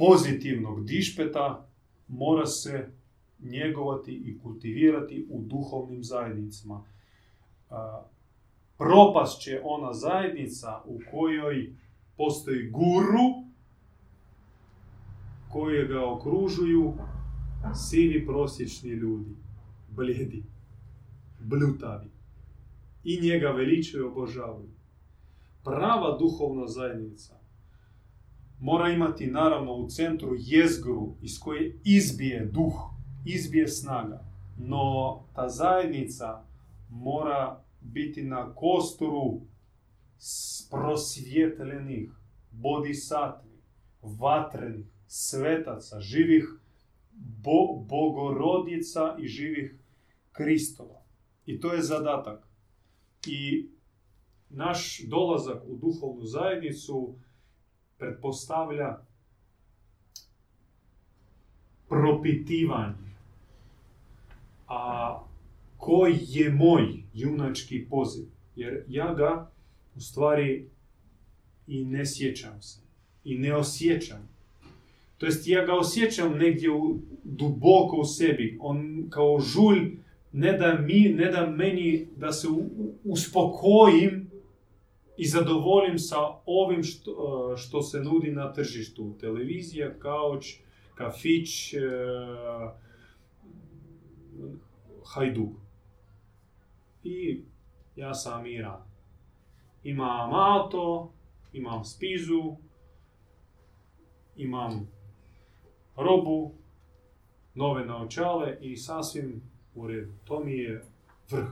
[0.00, 1.66] pozitivnog dišpeta
[2.08, 2.92] mora se
[3.38, 6.84] njegovati i kultivirati u duhovnim zajednicama.
[8.78, 11.72] Propast će ona zajednica u kojoj
[12.16, 13.44] postoji guru
[15.52, 16.94] koje ga okružuju
[17.74, 19.36] sivi prosječni ljudi,
[19.90, 20.42] bljedi,
[21.40, 22.10] bljutavi
[23.04, 24.70] i njega veličuju i obožavaju.
[25.64, 27.39] Prava duhovna zajednica
[28.60, 32.74] mora imati naravno u centru jezgru iz koje izbije duh,
[33.24, 34.24] izbije snaga.
[34.58, 36.44] No ta zajednica
[36.90, 39.40] mora biti na kosturu
[40.70, 42.10] prosvjetljenih,
[42.50, 43.62] bodisatvi,
[44.02, 46.44] vatrenih, svetaca, živih
[47.12, 49.74] bo, bogorodica i živih
[50.32, 51.02] kristova.
[51.46, 52.48] I to je zadatak.
[53.26, 53.68] I
[54.48, 57.14] naš dolazak u duhovnu zajednicu
[58.00, 58.98] pretpostavlja
[61.88, 63.10] propitivanje.
[64.68, 65.18] A
[65.76, 68.24] koji je moj junački poziv?
[68.56, 69.50] Jer ja ga
[69.96, 70.68] u stvari
[71.66, 72.80] i ne sjećam se.
[73.24, 74.28] I ne osjećam.
[75.18, 78.58] To jest ja ga osjećam negdje u, duboko u sebi.
[78.60, 79.96] On kao žulj
[80.32, 82.48] ne da, mi, ne da meni da se
[83.04, 84.19] uspokojim
[85.20, 86.16] i zadovoljim sa
[86.46, 87.10] ovim što,
[87.52, 89.16] e, što se nudi na tržištu.
[89.20, 90.56] Televizija, kauč,
[90.94, 91.80] kafić, e,
[95.14, 95.52] hajduk.
[97.04, 97.42] I
[97.96, 98.82] ja sam miran.
[99.84, 101.12] Imam auto,
[101.52, 102.56] imam spizu,
[104.36, 104.88] imam
[105.96, 106.54] robu,
[107.54, 109.42] nove naočale i sasvim
[109.74, 110.12] u redu.
[110.24, 110.84] To mi je
[111.30, 111.50] vrh.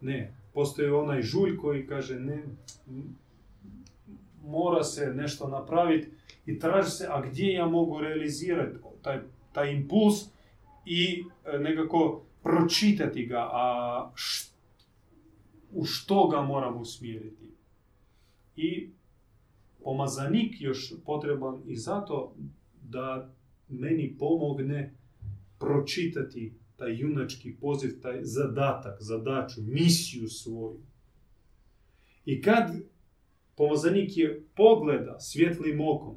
[0.00, 2.44] Ne, postoji onaj žulj koji kaže ne,
[4.44, 6.08] mora se nešto napraviti
[6.46, 9.20] i traži se, a gdje ja mogu realizirati taj,
[9.52, 10.14] taj impuls
[10.86, 14.10] i e, nekako pročitati ga, a
[15.72, 17.52] u što ga moram usmjeriti.
[18.56, 18.90] I
[19.84, 22.34] pomazanik još potreban i zato
[22.82, 23.30] da
[23.68, 24.94] meni pomogne
[25.58, 30.80] pročitati taj junački poziv, taj zadatak, zadaču, misiju svoju.
[32.24, 32.74] I kad
[33.56, 36.16] pomazanik je pogleda svjetlim okom,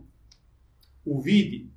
[1.05, 1.69] uvidi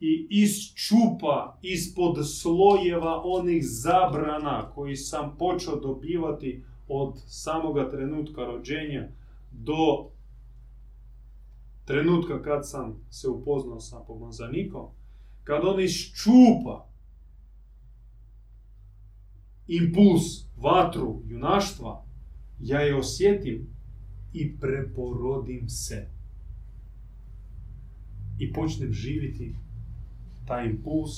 [0.00, 9.08] i isčupa ispod slojeva onih zabrana koji sam počeo dobivati od samoga trenutka rođenja
[9.52, 10.10] do
[11.84, 14.86] trenutka kad sam se upoznao sa pomazanikom,
[15.44, 16.95] kad on iščupa
[19.68, 20.22] impuls,
[20.56, 22.04] vatru, junaštva,
[22.60, 23.66] ja je osjetim
[24.32, 26.16] i preporodim se.
[28.38, 29.54] i počnem živjeti
[30.46, 31.10] taj impuls,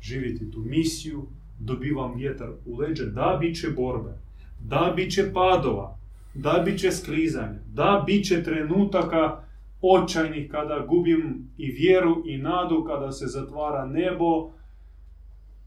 [0.00, 1.26] živjeti tu misiju,
[1.58, 4.18] dobivam vjetar u leđe, da bit će borbe,
[4.60, 5.98] da bit će padova,
[6.34, 9.42] da bit će sklizanja, da bit će trenutaka
[9.82, 14.50] očajnih kada gubim i vjeru i nadu, kada se zatvara nebo,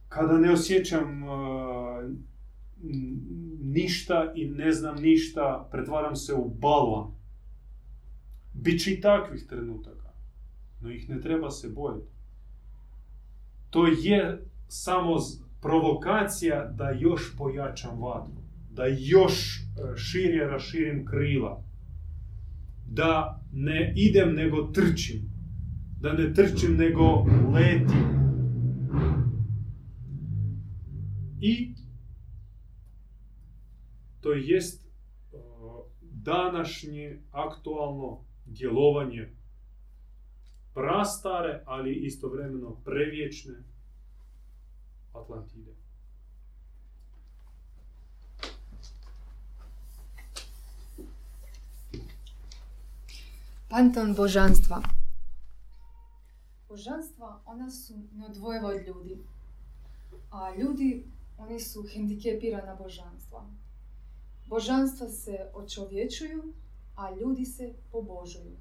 [0.09, 1.29] kada ne osjećam uh,
[3.61, 7.11] ništa i ne znam ništa, pretvaram se u balvan.
[8.53, 10.09] Biće i takvih trenutaka,
[10.81, 12.07] no ih ne treba se bojati.
[13.69, 15.17] To je samo
[15.61, 19.61] provokacija da još pojačam vatru, da još e,
[19.97, 21.63] širje raširim krila,
[22.87, 25.21] da ne idem nego trčim,
[25.99, 28.23] da ne trčim nego letim.
[31.41, 31.73] I
[34.23, 34.83] to jest
[36.01, 39.35] današnje aktualno djelovanje
[40.73, 43.53] prastare, ali istovremeno prevječne
[45.13, 45.71] Atlantide.
[53.69, 54.81] Panton božanstva.
[56.69, 59.17] Božanstva, ona su neodvojiva od ljudi.
[60.31, 61.05] A ljudi,
[61.37, 63.45] oni su hendikepirana božanstva.
[64.45, 66.53] Božanstva se očovječuju,
[66.95, 68.57] a ljudi se pobožuju.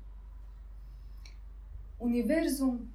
[2.01, 2.93] Univerzum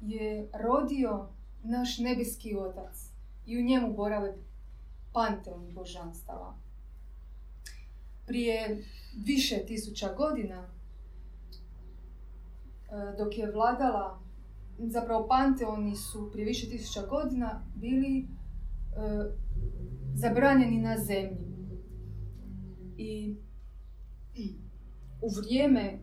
[0.00, 1.28] je rodio
[1.62, 3.10] naš nebeski otac
[3.46, 4.34] i u njemu borave
[5.12, 6.54] panteon božanstava.
[8.26, 8.84] Prije
[9.24, 10.68] više tisuća godina,
[12.90, 14.18] e, dok je vladala,
[14.78, 18.24] zapravo panteoni su prije više tisuća godina bili e,
[20.14, 21.47] zabranjeni na zemlji.
[22.98, 23.34] I
[25.22, 26.00] u vrijeme e,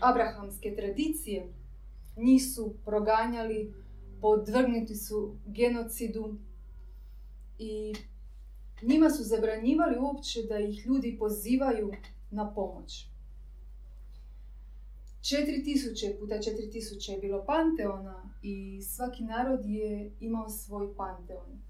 [0.00, 1.52] abrahamske tradicije
[2.16, 3.74] njih su proganjali,
[4.20, 6.38] podvrgnuti su genocidu
[7.58, 7.94] i
[8.82, 11.92] njima su zabranjivali uopće da ih ljudi pozivaju
[12.30, 13.06] na pomoć.
[15.22, 21.60] 4000 puta 4000 je bilo panteona i svaki narod je imao svoj panteon.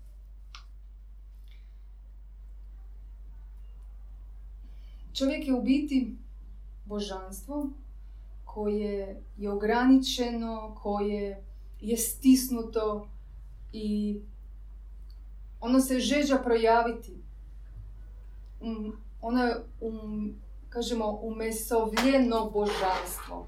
[5.15, 6.17] Čovjek je u biti
[6.85, 7.71] božanstvo
[8.45, 11.45] koje je ograničeno, koje
[11.81, 13.09] je stisnuto
[13.73, 14.21] i
[15.61, 17.17] ono se žeđa projaviti.
[18.61, 20.35] Um, ono je, um,
[20.69, 23.47] kažemo, umesovljeno božanstvo,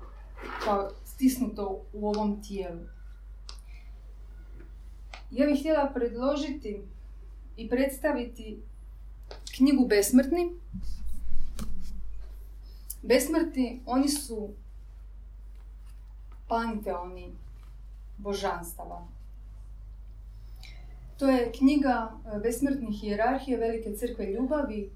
[0.64, 2.80] kao stisnuto u ovom tijelu.
[5.30, 6.82] Ja bih htjela predložiti
[7.56, 8.62] i predstaviti
[9.56, 10.50] knjigu Besmrtni.
[13.03, 14.50] Besmrtni, oni su
[16.48, 17.32] panteoni
[18.18, 19.07] božanstava.
[21.18, 24.90] To je knjiga e, besmrtnih hijerarhije Velike crkve ljubavi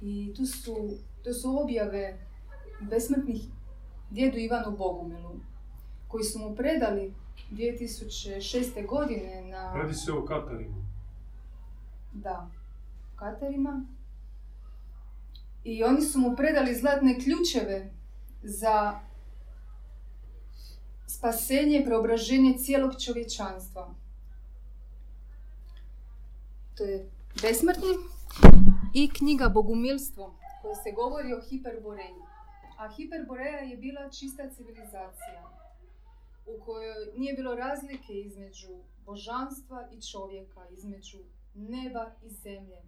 [0.00, 0.76] i tu su,
[1.24, 2.18] to su objave
[2.80, 3.42] besmrtnih
[4.10, 5.40] djedu Ivanu Bogumilu,
[6.08, 7.14] koji su mu predali
[7.50, 8.86] 2006.
[8.86, 9.72] godine na...
[9.74, 10.76] Radi se o Katarima.
[12.12, 12.50] Da,
[13.16, 13.84] Katarima.
[15.64, 17.90] I oni su mu predali zlatne ključeve
[18.42, 19.00] za
[21.06, 23.94] spasenje i preobraženje cijelog čovječanstva.
[26.76, 27.10] To je
[27.42, 27.92] besmrtni
[28.94, 32.20] i knjiga Bogumilstvo koja se govori o hiperboreji.
[32.78, 35.54] A hiperboreja je bila čista civilizacija
[36.46, 41.18] u kojoj nije bilo razlike između božanstva i čovjeka, između
[41.54, 42.82] neba i zemlje.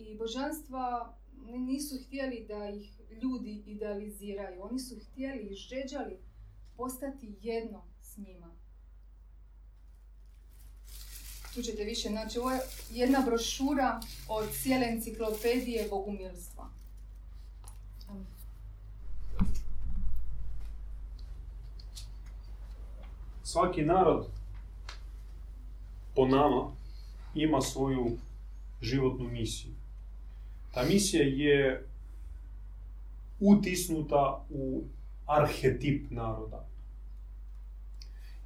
[0.00, 1.14] I božanstva
[1.46, 4.62] nisu htjeli da ih ljudi idealiziraju.
[4.62, 6.18] Oni su htjeli i žeđali
[6.76, 8.50] postati jedno s njima.
[11.54, 16.70] Tu ćete više, znači ovo je jedna brošura od cijele enciklopedije bogumilstva.
[23.42, 24.26] Svaki narod
[26.14, 26.72] po nama
[27.34, 28.18] ima svoju
[28.82, 29.79] životnu misiju.
[30.70, 31.86] Ta misija je
[33.40, 34.84] utisnuta u
[35.26, 36.66] arhetip naroda.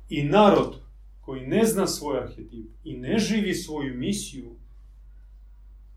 [0.09, 0.81] I narod
[1.20, 4.57] koji ne zna svoj arhetip i ne živi svoju misiju,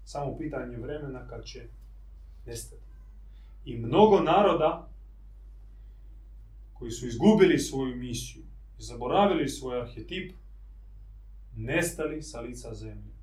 [0.06, 1.68] samo pitanje vremena kad će
[2.46, 2.82] nestati.
[3.66, 4.90] I mnogo naroda
[6.74, 8.44] koji su izgubili svoju misiju
[8.80, 10.34] i zaboravili svoj arhetip,
[11.56, 13.17] nestali sa lica zemlje.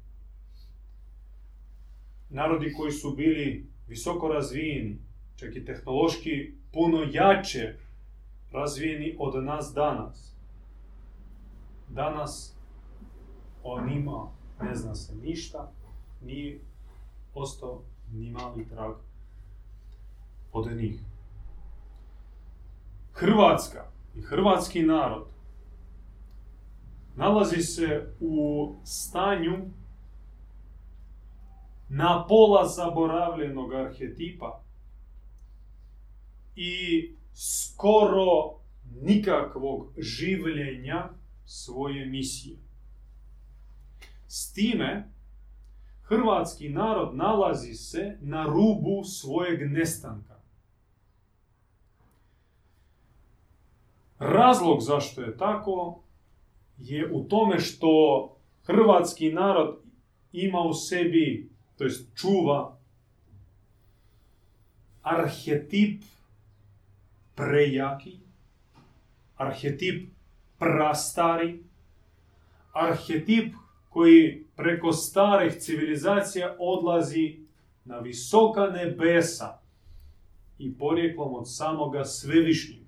[2.34, 4.98] Narodi koji su bili visoko razvijeni,
[5.36, 7.74] čak i tehnološki puno jače
[8.52, 10.36] razvijeni od nas danas.
[11.88, 12.56] Danas
[13.62, 14.28] o njima
[14.62, 15.72] ne zna se ništa,
[16.22, 16.60] nije
[17.34, 17.82] ostao
[18.12, 18.94] ni mali trag
[20.52, 21.00] od njih.
[23.12, 25.26] Hrvatska i hrvatski narod
[27.16, 29.56] nalazi se u stanju
[31.88, 34.62] na pola zaboravljenog arhetipa
[36.56, 36.74] i
[37.34, 38.58] skoro
[39.02, 41.08] nikakvog življenja
[41.44, 42.58] svoje misije.
[44.26, 45.08] S time,
[46.02, 50.34] hrvatski narod nalazi se na rubu svojeg nestanka.
[54.18, 56.02] Razlog zašto je tako
[56.78, 57.90] je u tome što
[58.62, 59.80] hrvatski narod
[60.32, 62.76] ima u sebi, to jest čuva,
[65.02, 66.02] arhetip
[67.34, 68.18] prejaki,
[69.36, 70.10] arhetip
[70.58, 71.62] prastari,
[72.72, 73.54] arhetip
[73.88, 77.38] koji preko starih civilizacija odlazi
[77.84, 79.58] na visoka nebesa
[80.58, 82.84] i porijeklom od samoga svevišnjega.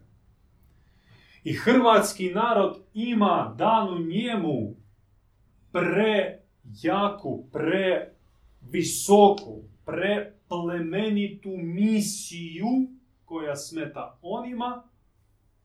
[1.45, 4.75] I hrvatski narod ima danu njemu
[5.73, 7.45] prejaku,
[8.71, 12.67] previsoku, preplemenitu misiju
[13.25, 14.83] koja smeta onima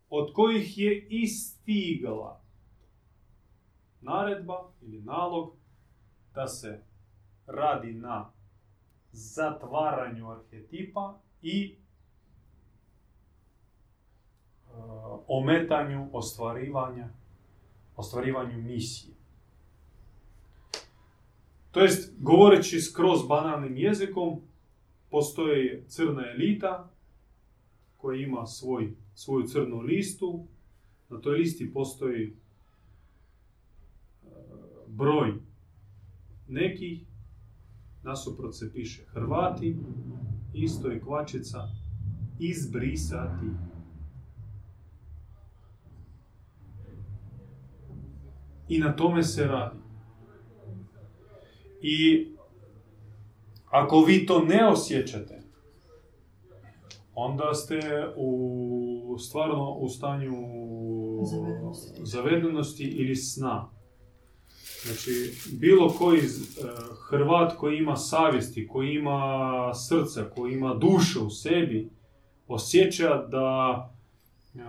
[0.09, 2.41] od kojih je istigla
[4.01, 5.55] naredba ili nalog
[6.33, 6.83] da se
[7.47, 8.31] radi na
[9.11, 11.77] zatvaranju arhetipa i e,
[15.27, 17.09] ometanju ostvarivanja
[17.95, 19.20] ostvarivanju misije.
[21.71, 24.41] To jest, govoreći skroz banalnim jezikom,
[25.09, 26.89] postoji crna elita
[27.97, 30.47] koja ima svoj, svoju crnu listu.
[31.09, 32.35] Na toj listi postoji e,
[34.87, 35.33] broj
[36.47, 37.01] nekih,
[38.03, 39.77] nasuprot se piše Hrvati,
[40.53, 41.69] isto je kvačica
[42.39, 43.45] izbrisati.
[48.69, 49.80] I na tome se radi.
[51.81, 52.27] I
[53.69, 55.41] ako vi to ne osjećate,
[57.15, 57.79] onda ste
[58.15, 60.33] u stvarno u stanju
[61.25, 62.01] Zavedenosti.
[62.03, 63.69] zavedenosti ili sna.
[64.85, 66.25] Znači, bilo koji uh,
[67.09, 71.89] Hrvat koji ima savjesti, koji ima srce, koji ima dušu u sebi,
[72.47, 73.77] osjeća da
[74.55, 74.61] uh,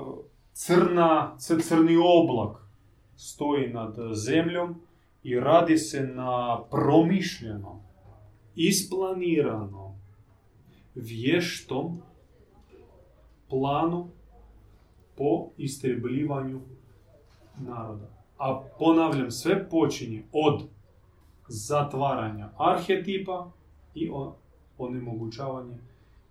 [0.00, 0.18] uh,
[0.52, 2.56] crna, cr- crni oblak
[3.16, 4.80] stoji nad zemljom
[5.24, 7.80] i radi se na promišljenom,
[8.54, 9.92] isplaniranom,
[10.94, 12.02] vještom
[13.48, 14.08] planu
[15.16, 16.60] po istrebljivanju
[17.58, 18.08] naroda.
[18.38, 20.62] A ponavljam, sve počinje od
[21.48, 23.50] zatvaranja arhetipa
[23.94, 24.36] i o-
[24.78, 25.78] onemogućavanje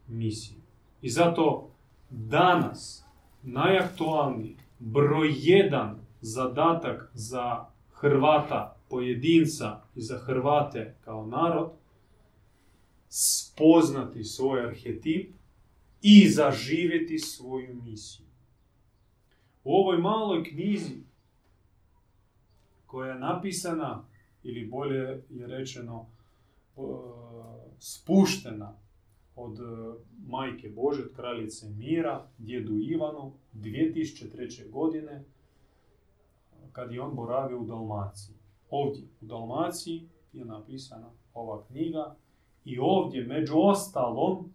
[0.07, 0.59] misije.
[1.01, 1.69] I zato
[2.09, 3.05] danas
[3.43, 11.71] najaktualniji broj jedan zadatak za Hrvata pojedinca i za Hrvate kao narod
[13.09, 15.35] spoznati svoj arhetip
[16.01, 18.25] i zaživjeti svoju misiju.
[19.63, 21.03] U ovoj maloj knjizi
[22.85, 24.05] koja je napisana,
[24.43, 26.81] ili bolje je rečeno, e,
[27.79, 28.77] spuštena
[29.35, 29.63] od e,
[30.27, 34.69] majke Bože, kraljice Mira, djedu Ivanu, 2003.
[34.69, 35.23] godine,
[36.71, 38.42] kad je on boravio u Dalmaciji.
[38.76, 40.01] Ovdje u Dalmaciji
[40.34, 42.15] je napisana ova knjiga
[42.65, 44.51] i ovdje, među ostalom,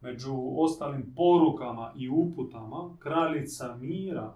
[0.00, 4.34] među ostalim porukama i uputama, kraljica Mira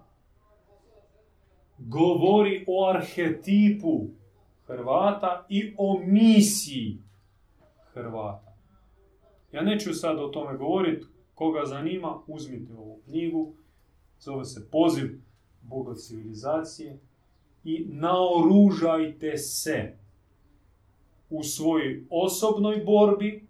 [1.77, 4.07] govori o arhetipu
[4.67, 6.97] Hrvata i o misiji
[7.93, 8.55] Hrvata.
[9.51, 11.05] Ja neću sad o tome govoriti,
[11.35, 13.53] koga zanima, uzmite ovu knjigu,
[14.19, 15.21] zove se Poziv
[15.61, 16.99] Boga civilizacije
[17.67, 19.93] i naoružajte se
[21.29, 23.47] u svojoj osobnoj borbi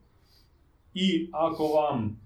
[0.94, 2.20] i ako vam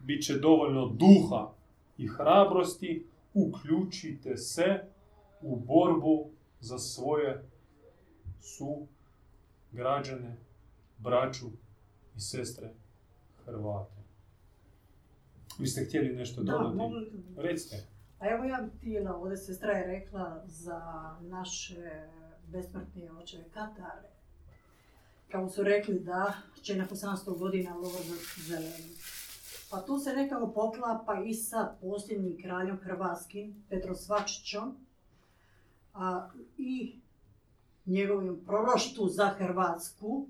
[0.00, 1.50] bit će dovoljno duha
[1.98, 4.80] i hrabrosti, uključite se
[5.40, 6.30] u borbu
[6.60, 7.44] za svoje
[8.40, 8.86] su
[9.72, 10.36] građane,
[10.98, 11.46] braću
[12.16, 12.70] i sestre
[13.44, 14.02] Hrvate.
[15.58, 17.10] Vi ste htjeli nešto Da, dodati?
[17.36, 17.93] Recite.
[18.18, 20.80] A evo ja bih htjela, ovdje sestra je rekla za
[21.20, 22.08] naše
[22.46, 24.08] besmrtnije očeve Katare.
[25.30, 28.02] kao su rekli da će nakon 700 godina lovor
[28.36, 28.94] zeleni.
[29.70, 34.76] Pa tu se nekako poklapa i sa posljednjim kraljom Hrvatskim, Petrom Svačićom,
[35.94, 37.00] a i
[37.86, 40.28] njegovim proroštu za Hrvatsku,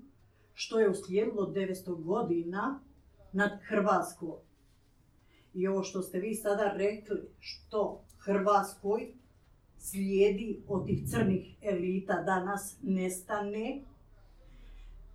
[0.53, 2.79] što je uslijedilo 900 godina
[3.31, 4.44] nad Hrvatskom.
[5.55, 9.13] I ovo što ste vi sada rekli, što Hrvatskoj
[9.77, 13.81] slijedi od tih crnih elita danas nestane,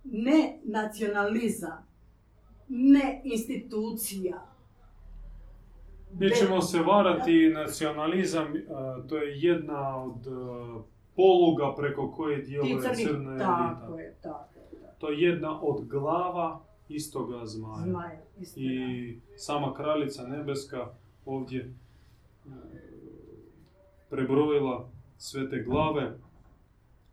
[0.03, 1.87] ne nacionalizam,
[2.67, 4.47] ne institucija.
[6.13, 8.61] Nećemo se varati, nacionalizam, e,
[9.09, 10.31] to je jedna od e,
[11.15, 13.99] poluga preko koje djeluje crni, crna tako elita.
[13.99, 14.81] je, tako je.
[14.81, 18.21] tako To je jedna od glava istoga zmaja.
[18.39, 18.71] istina.
[18.71, 20.87] I sama kraljica nebeska
[21.25, 22.49] ovdje e,
[24.09, 26.17] prebrojila sve te glave,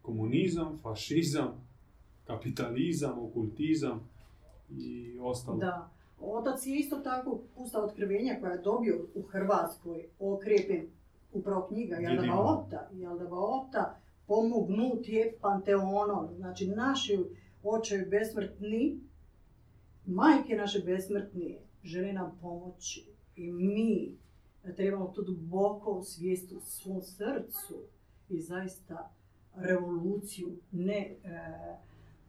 [0.02, 1.66] komunizam, fašizam,
[2.26, 4.00] kapitalizam, okultizam
[4.70, 5.58] i ostalo.
[5.58, 5.90] Da.
[6.20, 10.86] Otac je isto tako pusta otkrivenja koja je dobio u Hrvatskoj okrijepljen
[11.32, 12.36] upravo knjiga Jelda Jedino.
[12.36, 12.88] Vaota.
[12.92, 16.28] Jelda Vaota pomognut je Panteonom.
[16.36, 17.18] Znači naši
[17.62, 19.00] očevi besmrtni,
[20.08, 23.06] majke naše besmrtnije žele nam pomoći.
[23.36, 24.16] I mi
[24.76, 27.74] trebamo to duboko osvijestiti u svom srcu
[28.28, 29.12] i zaista
[29.54, 31.40] revoluciju ne, e,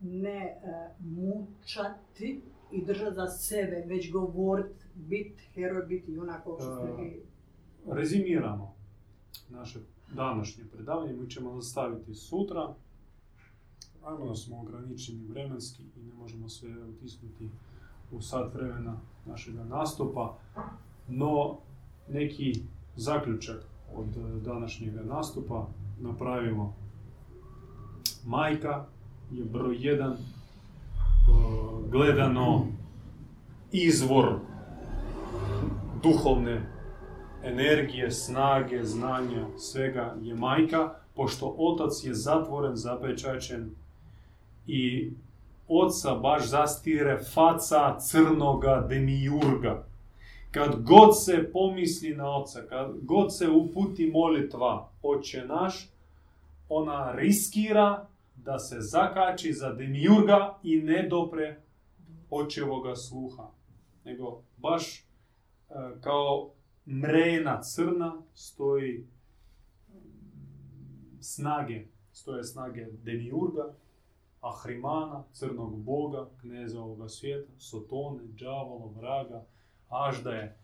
[0.01, 0.59] ne e,
[0.99, 7.23] mučati i držati za sebe, već govorit, bit heroj, biti junak, ovo što ste vi.
[7.87, 8.75] Rezimiramo
[9.49, 9.79] naše
[10.15, 12.75] današnje predavanje, mi ćemo nastaviti sutra.
[14.01, 17.49] Naravno smo ograničeni vremenski i ne možemo sve utisnuti
[18.11, 20.37] u sat vremena našega nastupa,
[21.07, 21.57] no
[22.09, 22.53] neki
[22.95, 25.67] zaključak od eh, današnjega nastupa
[25.99, 26.73] napravimo.
[28.25, 28.85] Majka
[29.31, 30.17] je broj jedan eh,
[31.91, 32.65] gledano
[33.71, 34.39] izvor
[36.03, 36.61] duhovne
[37.43, 43.71] energije, snage, znanja, svega je majka, pošto otac je zatvoren, zapečačen
[44.67, 45.11] i
[45.69, 49.85] oca baš zastire faca crnoga demijurga.
[50.51, 55.89] Kad god se pomisli na oca, kad god se uputi molitva Oče naš,
[56.69, 61.61] ona riskira da se zakači za demijurga i ne dopre
[62.29, 63.51] očevoga sluha.
[64.05, 65.03] Nego baš e,
[66.01, 66.51] kao
[66.87, 69.07] mrena crna stoji
[71.21, 73.73] snage, stoje snage Demiurga,
[74.41, 79.45] Ahrimana, crnog boga, kneza ovoga svijeta, Sotone, đavola, vraga,
[79.89, 80.57] Aždaje.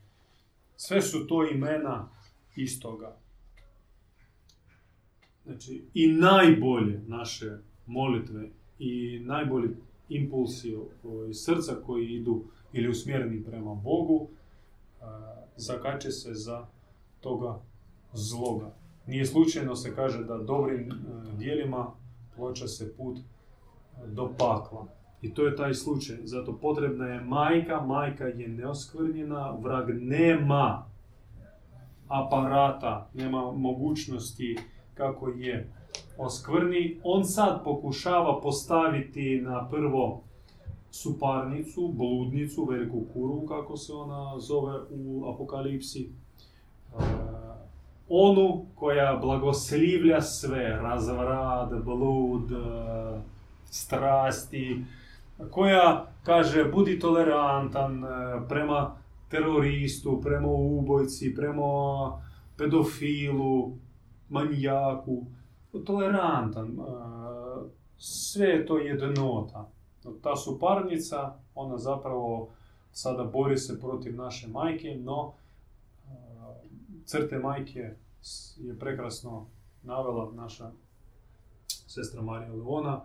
[0.78, 2.10] Sve su to imena
[2.56, 3.18] istoga.
[5.46, 8.50] Znači, i najbolje naše molitve
[8.80, 9.70] i najbolji
[10.10, 14.28] impulsi ovaj, srca koji idu ili usmjereni prema Bogu,
[15.02, 16.66] a, zakače se za
[17.22, 17.60] toga
[18.14, 18.72] zloga.
[19.08, 20.94] Nije slučajno se kaže da dobrim e,
[21.38, 21.92] dijelima
[22.36, 23.18] ploča se put
[24.08, 24.88] do pakla.
[25.22, 26.18] I to je taj slučaj.
[26.24, 30.86] Zato potrebna je majka, majka je neoskvrnjena, vrag nema
[32.08, 34.58] aparata, nema mogućnosti
[34.94, 35.70] kako je
[36.18, 37.00] oskvrni.
[37.04, 40.22] On sad pokušava postaviti na prvo
[40.92, 46.02] suparnicu, bludnicu, veliku kuru, kako se ona zove u Apokalipsi.
[46.02, 47.02] E,
[48.10, 52.52] onu koja blagoslivlja sve, razvrat, blud,
[53.76, 54.86] strasti,
[55.52, 58.08] koja kaže budi tolerantan e,
[58.48, 58.98] prema
[59.30, 61.64] teroristu, prema ubojci, prema
[62.58, 63.72] pedofilu,
[64.30, 65.26] manijaku,
[65.86, 66.82] tolerantan, e,
[67.98, 69.70] sve je to jednota.
[70.22, 72.50] Ta suparnica, ona zapravo
[72.92, 76.12] sada bori se protiv naše majke, no e,
[77.06, 77.96] crte majke
[78.58, 79.46] je prekrasno
[79.84, 80.72] navela naša
[81.68, 83.02] sestra Marija Leona,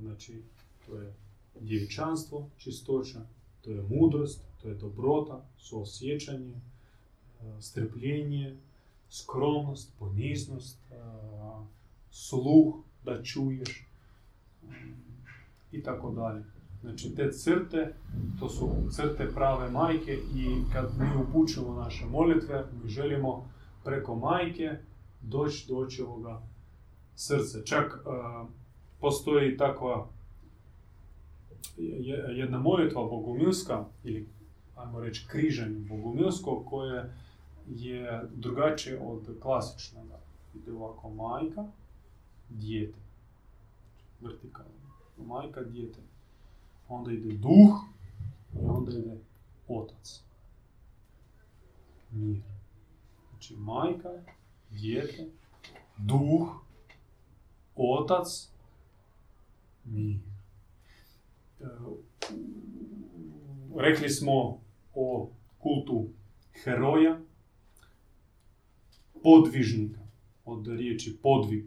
[0.00, 0.42] znači
[0.86, 1.14] to je
[1.60, 3.20] djevičanstvo, čistoća,
[3.60, 8.56] to je mudrost, to je dobrota, suosjećanje, e, strpljenje,
[9.10, 10.94] skromnost, poniznost, e,
[12.10, 12.74] sluh
[13.04, 13.86] da čuješ
[15.72, 16.44] i tako dalje.
[16.80, 17.94] Znači te crte,
[18.40, 23.48] to su crte prave majke i kad mi upućujemo naše molitve, mi želimo
[23.84, 24.70] preko majke
[25.22, 26.42] doći do očevoga
[27.14, 27.64] srca.
[27.64, 28.08] Čak e,
[29.04, 30.08] postoji takva
[31.78, 34.28] je- jedna molitva bogumilska, ili
[34.76, 37.12] ajmo reći križanje bogumilsko, koje
[37.68, 40.18] je drugačije od klasičnoga.
[40.54, 41.64] Ide ovako majka,
[42.48, 42.98] dijete,
[44.20, 44.70] vertikalno.
[45.18, 45.98] majka, dijete.
[46.88, 47.74] Onda ide duh
[48.54, 49.18] i onda ide
[49.68, 50.22] otac.
[52.10, 52.40] Mir.
[53.30, 54.08] Znači majka,
[54.70, 55.26] dijete,
[55.98, 56.48] duh,
[57.76, 58.50] otac,
[59.84, 60.18] mir.
[61.60, 61.64] E,
[63.76, 64.60] rekli smo
[64.94, 66.08] o kultu
[66.64, 67.20] heroja,
[69.22, 70.00] podvižnika,
[70.44, 71.64] od riječi podvig,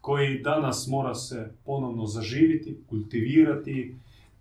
[0.00, 3.94] koji danas mora se ponovno zaživiti, kultivirati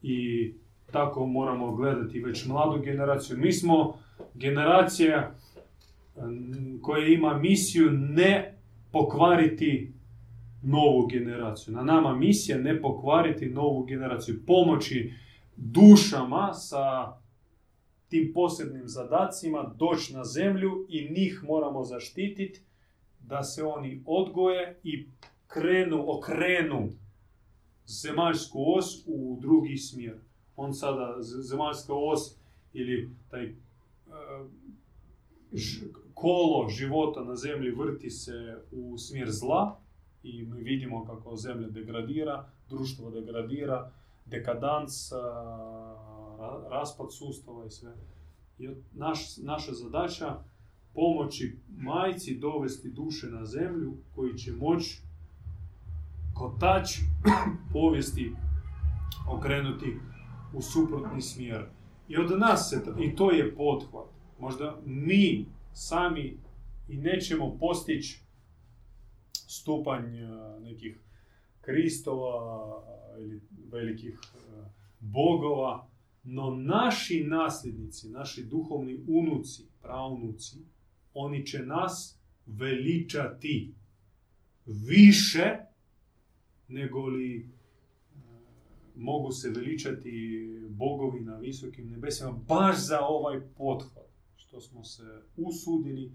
[0.04, 0.52] i
[0.92, 3.38] tako moramo gledati već mladu generaciju.
[3.38, 4.00] Mi smo
[4.34, 5.36] generacija
[6.82, 8.56] koja ima misiju ne
[8.92, 9.92] pokvariti
[10.62, 11.74] novu generaciju.
[11.74, 14.40] Na nama misija ne pokvariti novu generaciju.
[14.48, 15.14] Pomoći
[15.56, 17.14] dušama sa
[18.08, 22.62] tim posebnim zadacima doći na zemlju i njih moramo zaštititi
[23.20, 25.08] da se oni odgoje i
[25.48, 26.90] krenu, okrenu
[27.86, 30.20] zemaljsku os u drugi smjer.
[30.56, 32.36] On sada, zemaljska os
[32.74, 33.54] ili taj e,
[36.14, 39.80] kolo života na zemlji vrti se u smjer zla
[40.24, 43.92] i mi vidimo kako zemlja degradira, društvo degradira,
[44.26, 45.12] dekadans,
[46.70, 47.96] raspad sustava i sve.
[48.60, 50.40] I naš, naša zadaća
[50.94, 55.02] pomoći majci dovesti duše na zemlju koji će moći
[56.34, 56.90] kotač
[57.74, 58.36] povijesti
[59.30, 59.98] okrenuti
[60.54, 61.66] u suprotni smjer.
[62.08, 64.06] I od nas se, i to je pothvat.
[64.40, 66.38] Možda mi sami
[66.88, 68.22] i nećemo postići
[69.50, 70.06] stupanj
[70.62, 71.00] nekih
[71.62, 72.84] kristova
[73.20, 73.42] ili
[73.72, 74.20] velikih
[75.00, 75.88] bogova,
[76.24, 80.58] no naši nasljednici, naši duhovni unuci, pravnuci,
[81.14, 83.74] oni će nas veličati
[84.66, 85.58] više
[86.68, 87.50] nego li
[88.96, 95.04] mogu se veličati bogovi na visokim nebesima baš za ovaj pothvat što smo se
[95.38, 96.12] usudili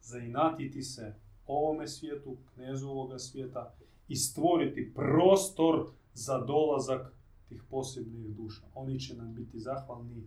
[0.00, 1.14] zainatiti se
[1.50, 3.74] ovome svijetu, knezu ovoga svijeta
[4.08, 7.12] i stvoriti prostor za dolazak
[7.48, 8.62] tih posebnih duša.
[8.74, 10.22] Oni će nam biti zahvalni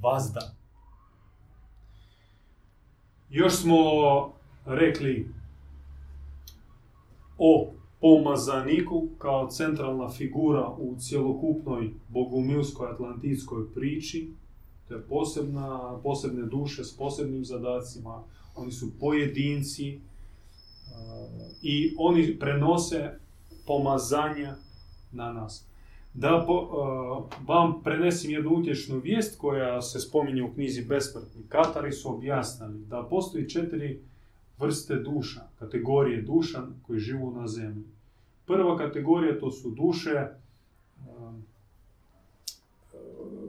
[0.00, 0.54] vazda.
[3.30, 3.76] Još smo
[4.66, 5.28] rekli
[7.38, 14.30] o pomazaniku kao centralna figura u cjelokupnoj bogumilskoj atlantijskoj priči.
[14.88, 18.22] To je posebna, posebne duše s posebnim zadacima.
[18.56, 20.00] Oni su pojedinci
[21.62, 23.10] i oni prenose
[23.66, 24.54] pomazanja
[25.12, 25.66] na nas.
[26.14, 26.68] Da po,
[27.46, 31.42] vam prenesim jednu utječnu vijest koja se spominje u knjizi Besmrtni.
[31.48, 34.00] Katari su objasnili da postoji četiri
[34.58, 37.84] vrste duša, kategorije duša koji živu na zemlji.
[38.46, 40.26] Prva kategorija to su duše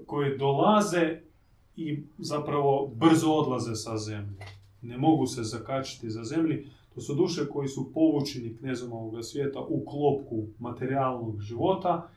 [0.08, 1.20] koje dolaze
[1.76, 4.46] i zapravo brzo odlaze sa zemlje.
[4.82, 6.68] Ne mogu se zakačiti za zemlji.
[6.96, 12.10] To su duše koji su povučeni knezom ovoga svijeta u klopku materijalnog života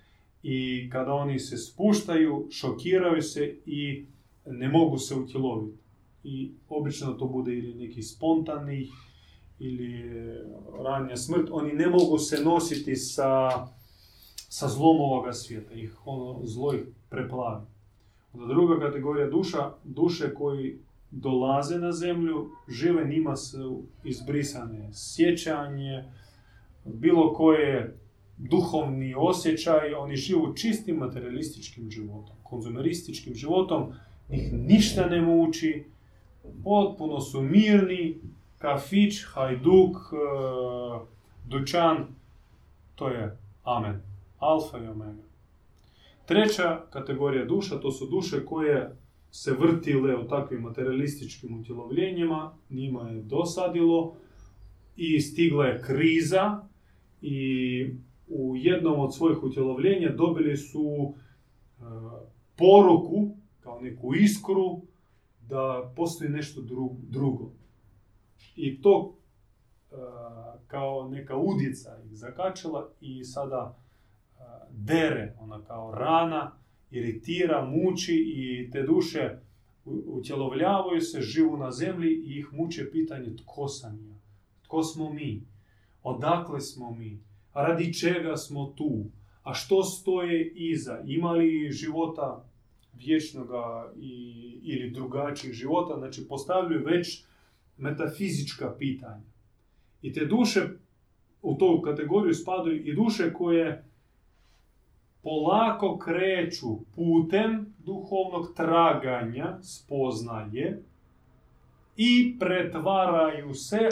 [0.43, 4.07] i kada oni se spuštaju, šokiraju se i
[4.47, 5.79] ne mogu se utjeloviti.
[6.25, 8.89] I obično to bude ili neki spontani
[9.59, 10.11] ili
[10.85, 11.49] ranja smrt.
[11.51, 13.51] Oni ne mogu se nositi sa,
[14.49, 15.75] sa zlom ovoga svijeta.
[15.75, 17.67] Ih ono zlo ih preplavi.
[18.33, 20.79] Onda druga kategorija duša, duše koji
[21.21, 26.05] dolaze na zemlju, žive njima su izbrisane sjećanje,
[26.85, 27.99] bilo koje
[28.39, 33.93] duhovni osjećaj, oni živu čistim materialističkim životom, konzumerističkim životom,
[34.31, 35.85] ih ništa ne muči,
[36.65, 38.21] potpuno su mirni,
[38.59, 40.17] kafić, hajduk, e,
[41.47, 42.07] dućan,
[42.95, 44.01] to je amen,
[44.39, 45.23] alfa i omega.
[46.27, 48.97] Treća kategorija duša, to su duše koje
[49.31, 54.17] se vrtile u takvim materialističkim utjelovljenjima, njima je dosadilo
[54.97, 56.67] i stigla je kriza
[57.23, 57.91] i
[58.29, 61.83] u jednom od svojih utjelovljenja dobili su e,
[62.57, 64.83] poruku, kao neku iskru,
[65.49, 66.61] da postoji nešto
[66.99, 67.51] drugo.
[68.57, 69.15] I to
[69.91, 69.95] e,
[70.67, 76.53] kao neka udica ih zakačila i sada e, dere, ona kao rana,
[76.91, 79.39] iritira, muči i te duše
[80.07, 84.15] utjelovljavaju se, živu na zemlji i ih muče pitanje tko sam ja,
[84.63, 85.43] tko smo mi,
[86.03, 87.21] odakle smo mi,
[87.55, 89.05] radi čega smo tu,
[89.43, 92.45] a što stoje iza, ima li života
[92.93, 93.93] vječnoga
[94.63, 97.25] ili drugačijih života, znači postavljaju već
[97.77, 99.25] metafizička pitanja.
[100.03, 100.61] I te duše
[101.43, 103.85] u tu kategoriju spadaju i duše koje
[105.27, 110.83] polako kreću putem duhovnog traganja, spoznaje
[111.97, 113.89] i pretvaraju se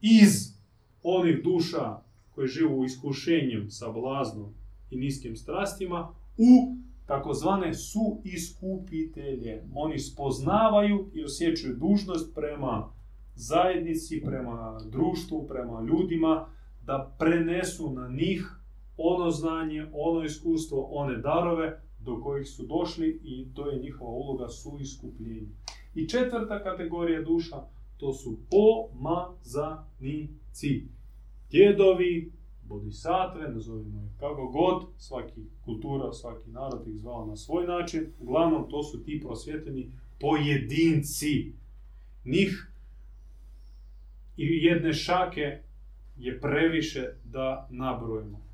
[0.00, 0.56] iz
[1.02, 1.96] onih duša
[2.34, 4.54] koje živu iskušenjem, sablaznom
[4.90, 6.08] i niskim strastima
[6.38, 9.62] u takozvane su iskupitelje.
[9.74, 12.90] Oni spoznavaju i osjećaju dužnost prema
[13.34, 16.46] zajednici, prema društvu, prema ljudima,
[16.86, 18.55] da prenesu na njih
[18.96, 24.48] ono znanje, ono iskustvo, one darove do kojih su došli i to je njihova uloga
[24.48, 25.48] su iskupljenje.
[25.94, 27.56] I četvrta kategorija duša,
[27.96, 30.08] to su pomazanici.
[31.50, 32.32] Djedovi,
[32.68, 38.12] bodhisatve, nazovimo ih kako god, svaki kultura, svaki narod ih zvao na svoj način.
[38.20, 39.90] Uglavnom, to su ti prosvjetljeni
[40.20, 41.52] pojedinci.
[42.24, 42.72] Njih
[44.36, 45.58] i jedne šake
[46.16, 48.45] je previše da nabrojimo.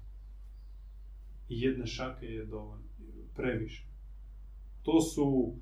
[1.61, 2.85] Jedne šake je dovoljno,
[3.35, 3.87] previše.
[4.83, 5.55] To su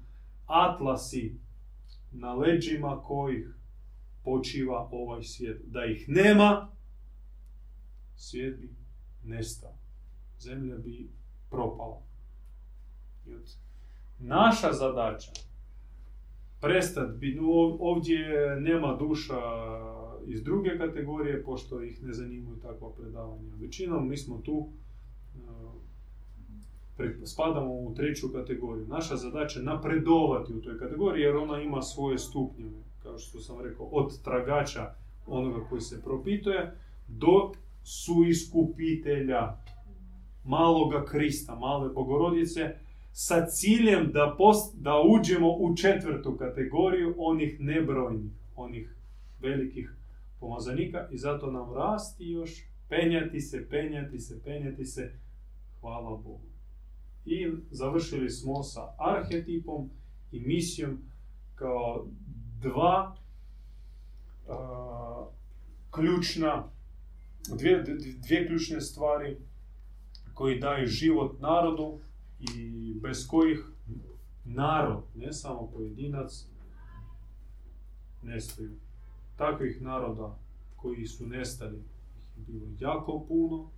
[0.46, 1.34] atlasi
[2.12, 3.54] na leđima kojih
[4.24, 5.62] počiva ovaj svijet.
[5.66, 6.68] Da ih nema,
[8.16, 8.74] svijet bi
[9.24, 9.74] nestao.
[10.38, 11.10] Zemlja bi
[11.50, 12.02] propala.
[14.18, 15.32] Naša zadaća
[16.60, 17.38] prestati,
[17.80, 19.40] ovdje nema duša
[20.26, 23.54] iz druge kategorije, pošto ih ne zanimaju takva predavanja.
[23.60, 24.68] Većinom mi smo tu,
[27.24, 28.86] spadamo u treću kategoriju.
[28.86, 33.60] Naša zadaća je napredovati u toj kategoriji jer ona ima svoje stupnjeve, kao što sam
[33.60, 34.94] rekao, od tragača
[35.26, 36.76] onoga koji se propituje
[37.08, 39.56] do suiskupitelja
[40.44, 42.74] maloga Krista, male bogorodice,
[43.12, 44.36] sa ciljem da,
[44.74, 48.96] da uđemo u četvrtu kategoriju onih nebrojnih, onih
[49.40, 49.94] velikih
[50.40, 52.50] pomazanika i zato nam rasti još,
[52.88, 55.12] penjati se, penjati se, penjati se,
[55.80, 56.49] hvala Bogu.
[57.32, 59.90] I završili smo sa arhetipom
[60.32, 60.98] i misijom
[61.54, 62.06] kao
[62.60, 63.16] dva
[65.90, 66.68] ključna,
[67.58, 67.82] dvije,
[68.16, 69.36] dvije ključne stvari
[70.34, 71.98] koji daju život narodu
[72.54, 73.64] i bez kojih
[74.44, 76.46] narod, ne samo pojedinac,
[78.22, 78.70] nestaju
[79.36, 80.38] takvih naroda
[80.76, 81.82] koji su nestali
[82.36, 83.70] bilo jako puno,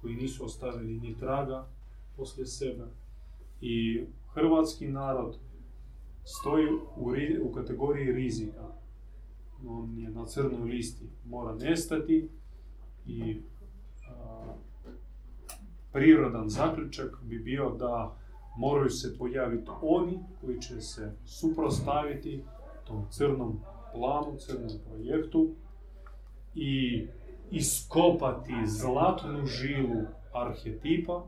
[0.00, 1.68] koji nisu ostavili ni traga
[2.20, 2.84] poslije sebe.
[3.60, 4.04] I
[4.34, 5.38] hrvatski narod
[6.24, 6.66] stoji
[6.96, 7.12] u,
[7.42, 8.66] u kategoriji rizika.
[9.66, 12.28] On je na crnoj listi, mora nestati
[13.06, 13.40] i
[15.92, 18.16] prirodan zaključak bi bio da
[18.58, 22.44] moraju se pojaviti oni koji će se suprostaviti
[22.86, 23.60] tom crnom
[23.92, 25.50] planu, crnom projektu
[26.54, 27.06] i
[27.50, 30.02] iskopati zlatnu žilu
[30.32, 31.26] arhetipa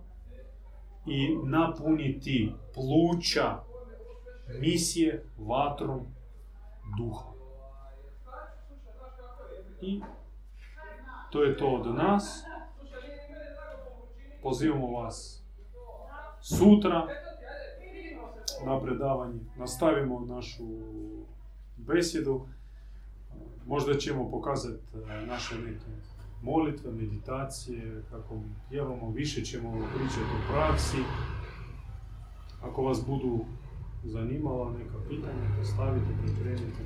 [1.07, 3.59] i napuniti pluća
[4.61, 6.01] misije vatrom
[6.99, 7.33] duha.
[9.81, 10.01] I
[11.31, 12.45] to je to od nas.
[14.43, 15.43] Pozivamo vas
[16.41, 17.07] sutra
[18.67, 19.41] na predavanje.
[19.57, 20.65] Nastavimo našu
[21.77, 22.47] besjedu.
[23.67, 25.85] Možda ćemo pokazati e, naše neke
[26.43, 30.99] molitve, meditacije, kako pjevamo, više ćemo pričati o praksi.
[32.63, 33.45] Ako vas budu
[34.05, 36.83] zanimala neka pitanja, postavite, pripremite.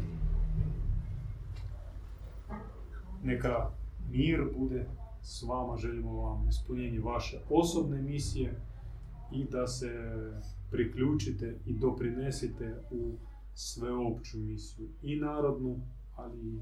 [3.22, 3.70] Neka
[4.10, 4.88] mir bude
[5.22, 8.60] s vama, želimo vam ispunjenje vaše osobne misije
[9.32, 9.90] i da se
[10.70, 13.14] priključite i doprinesite u
[13.54, 15.80] sveopću misiju i narodnu,
[16.16, 16.60] ali i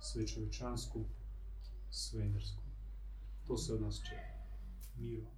[0.00, 1.00] svečovečansku,
[1.90, 2.62] svemirsku.
[3.46, 4.36] To se od nas čeka.
[4.96, 5.35] Miro.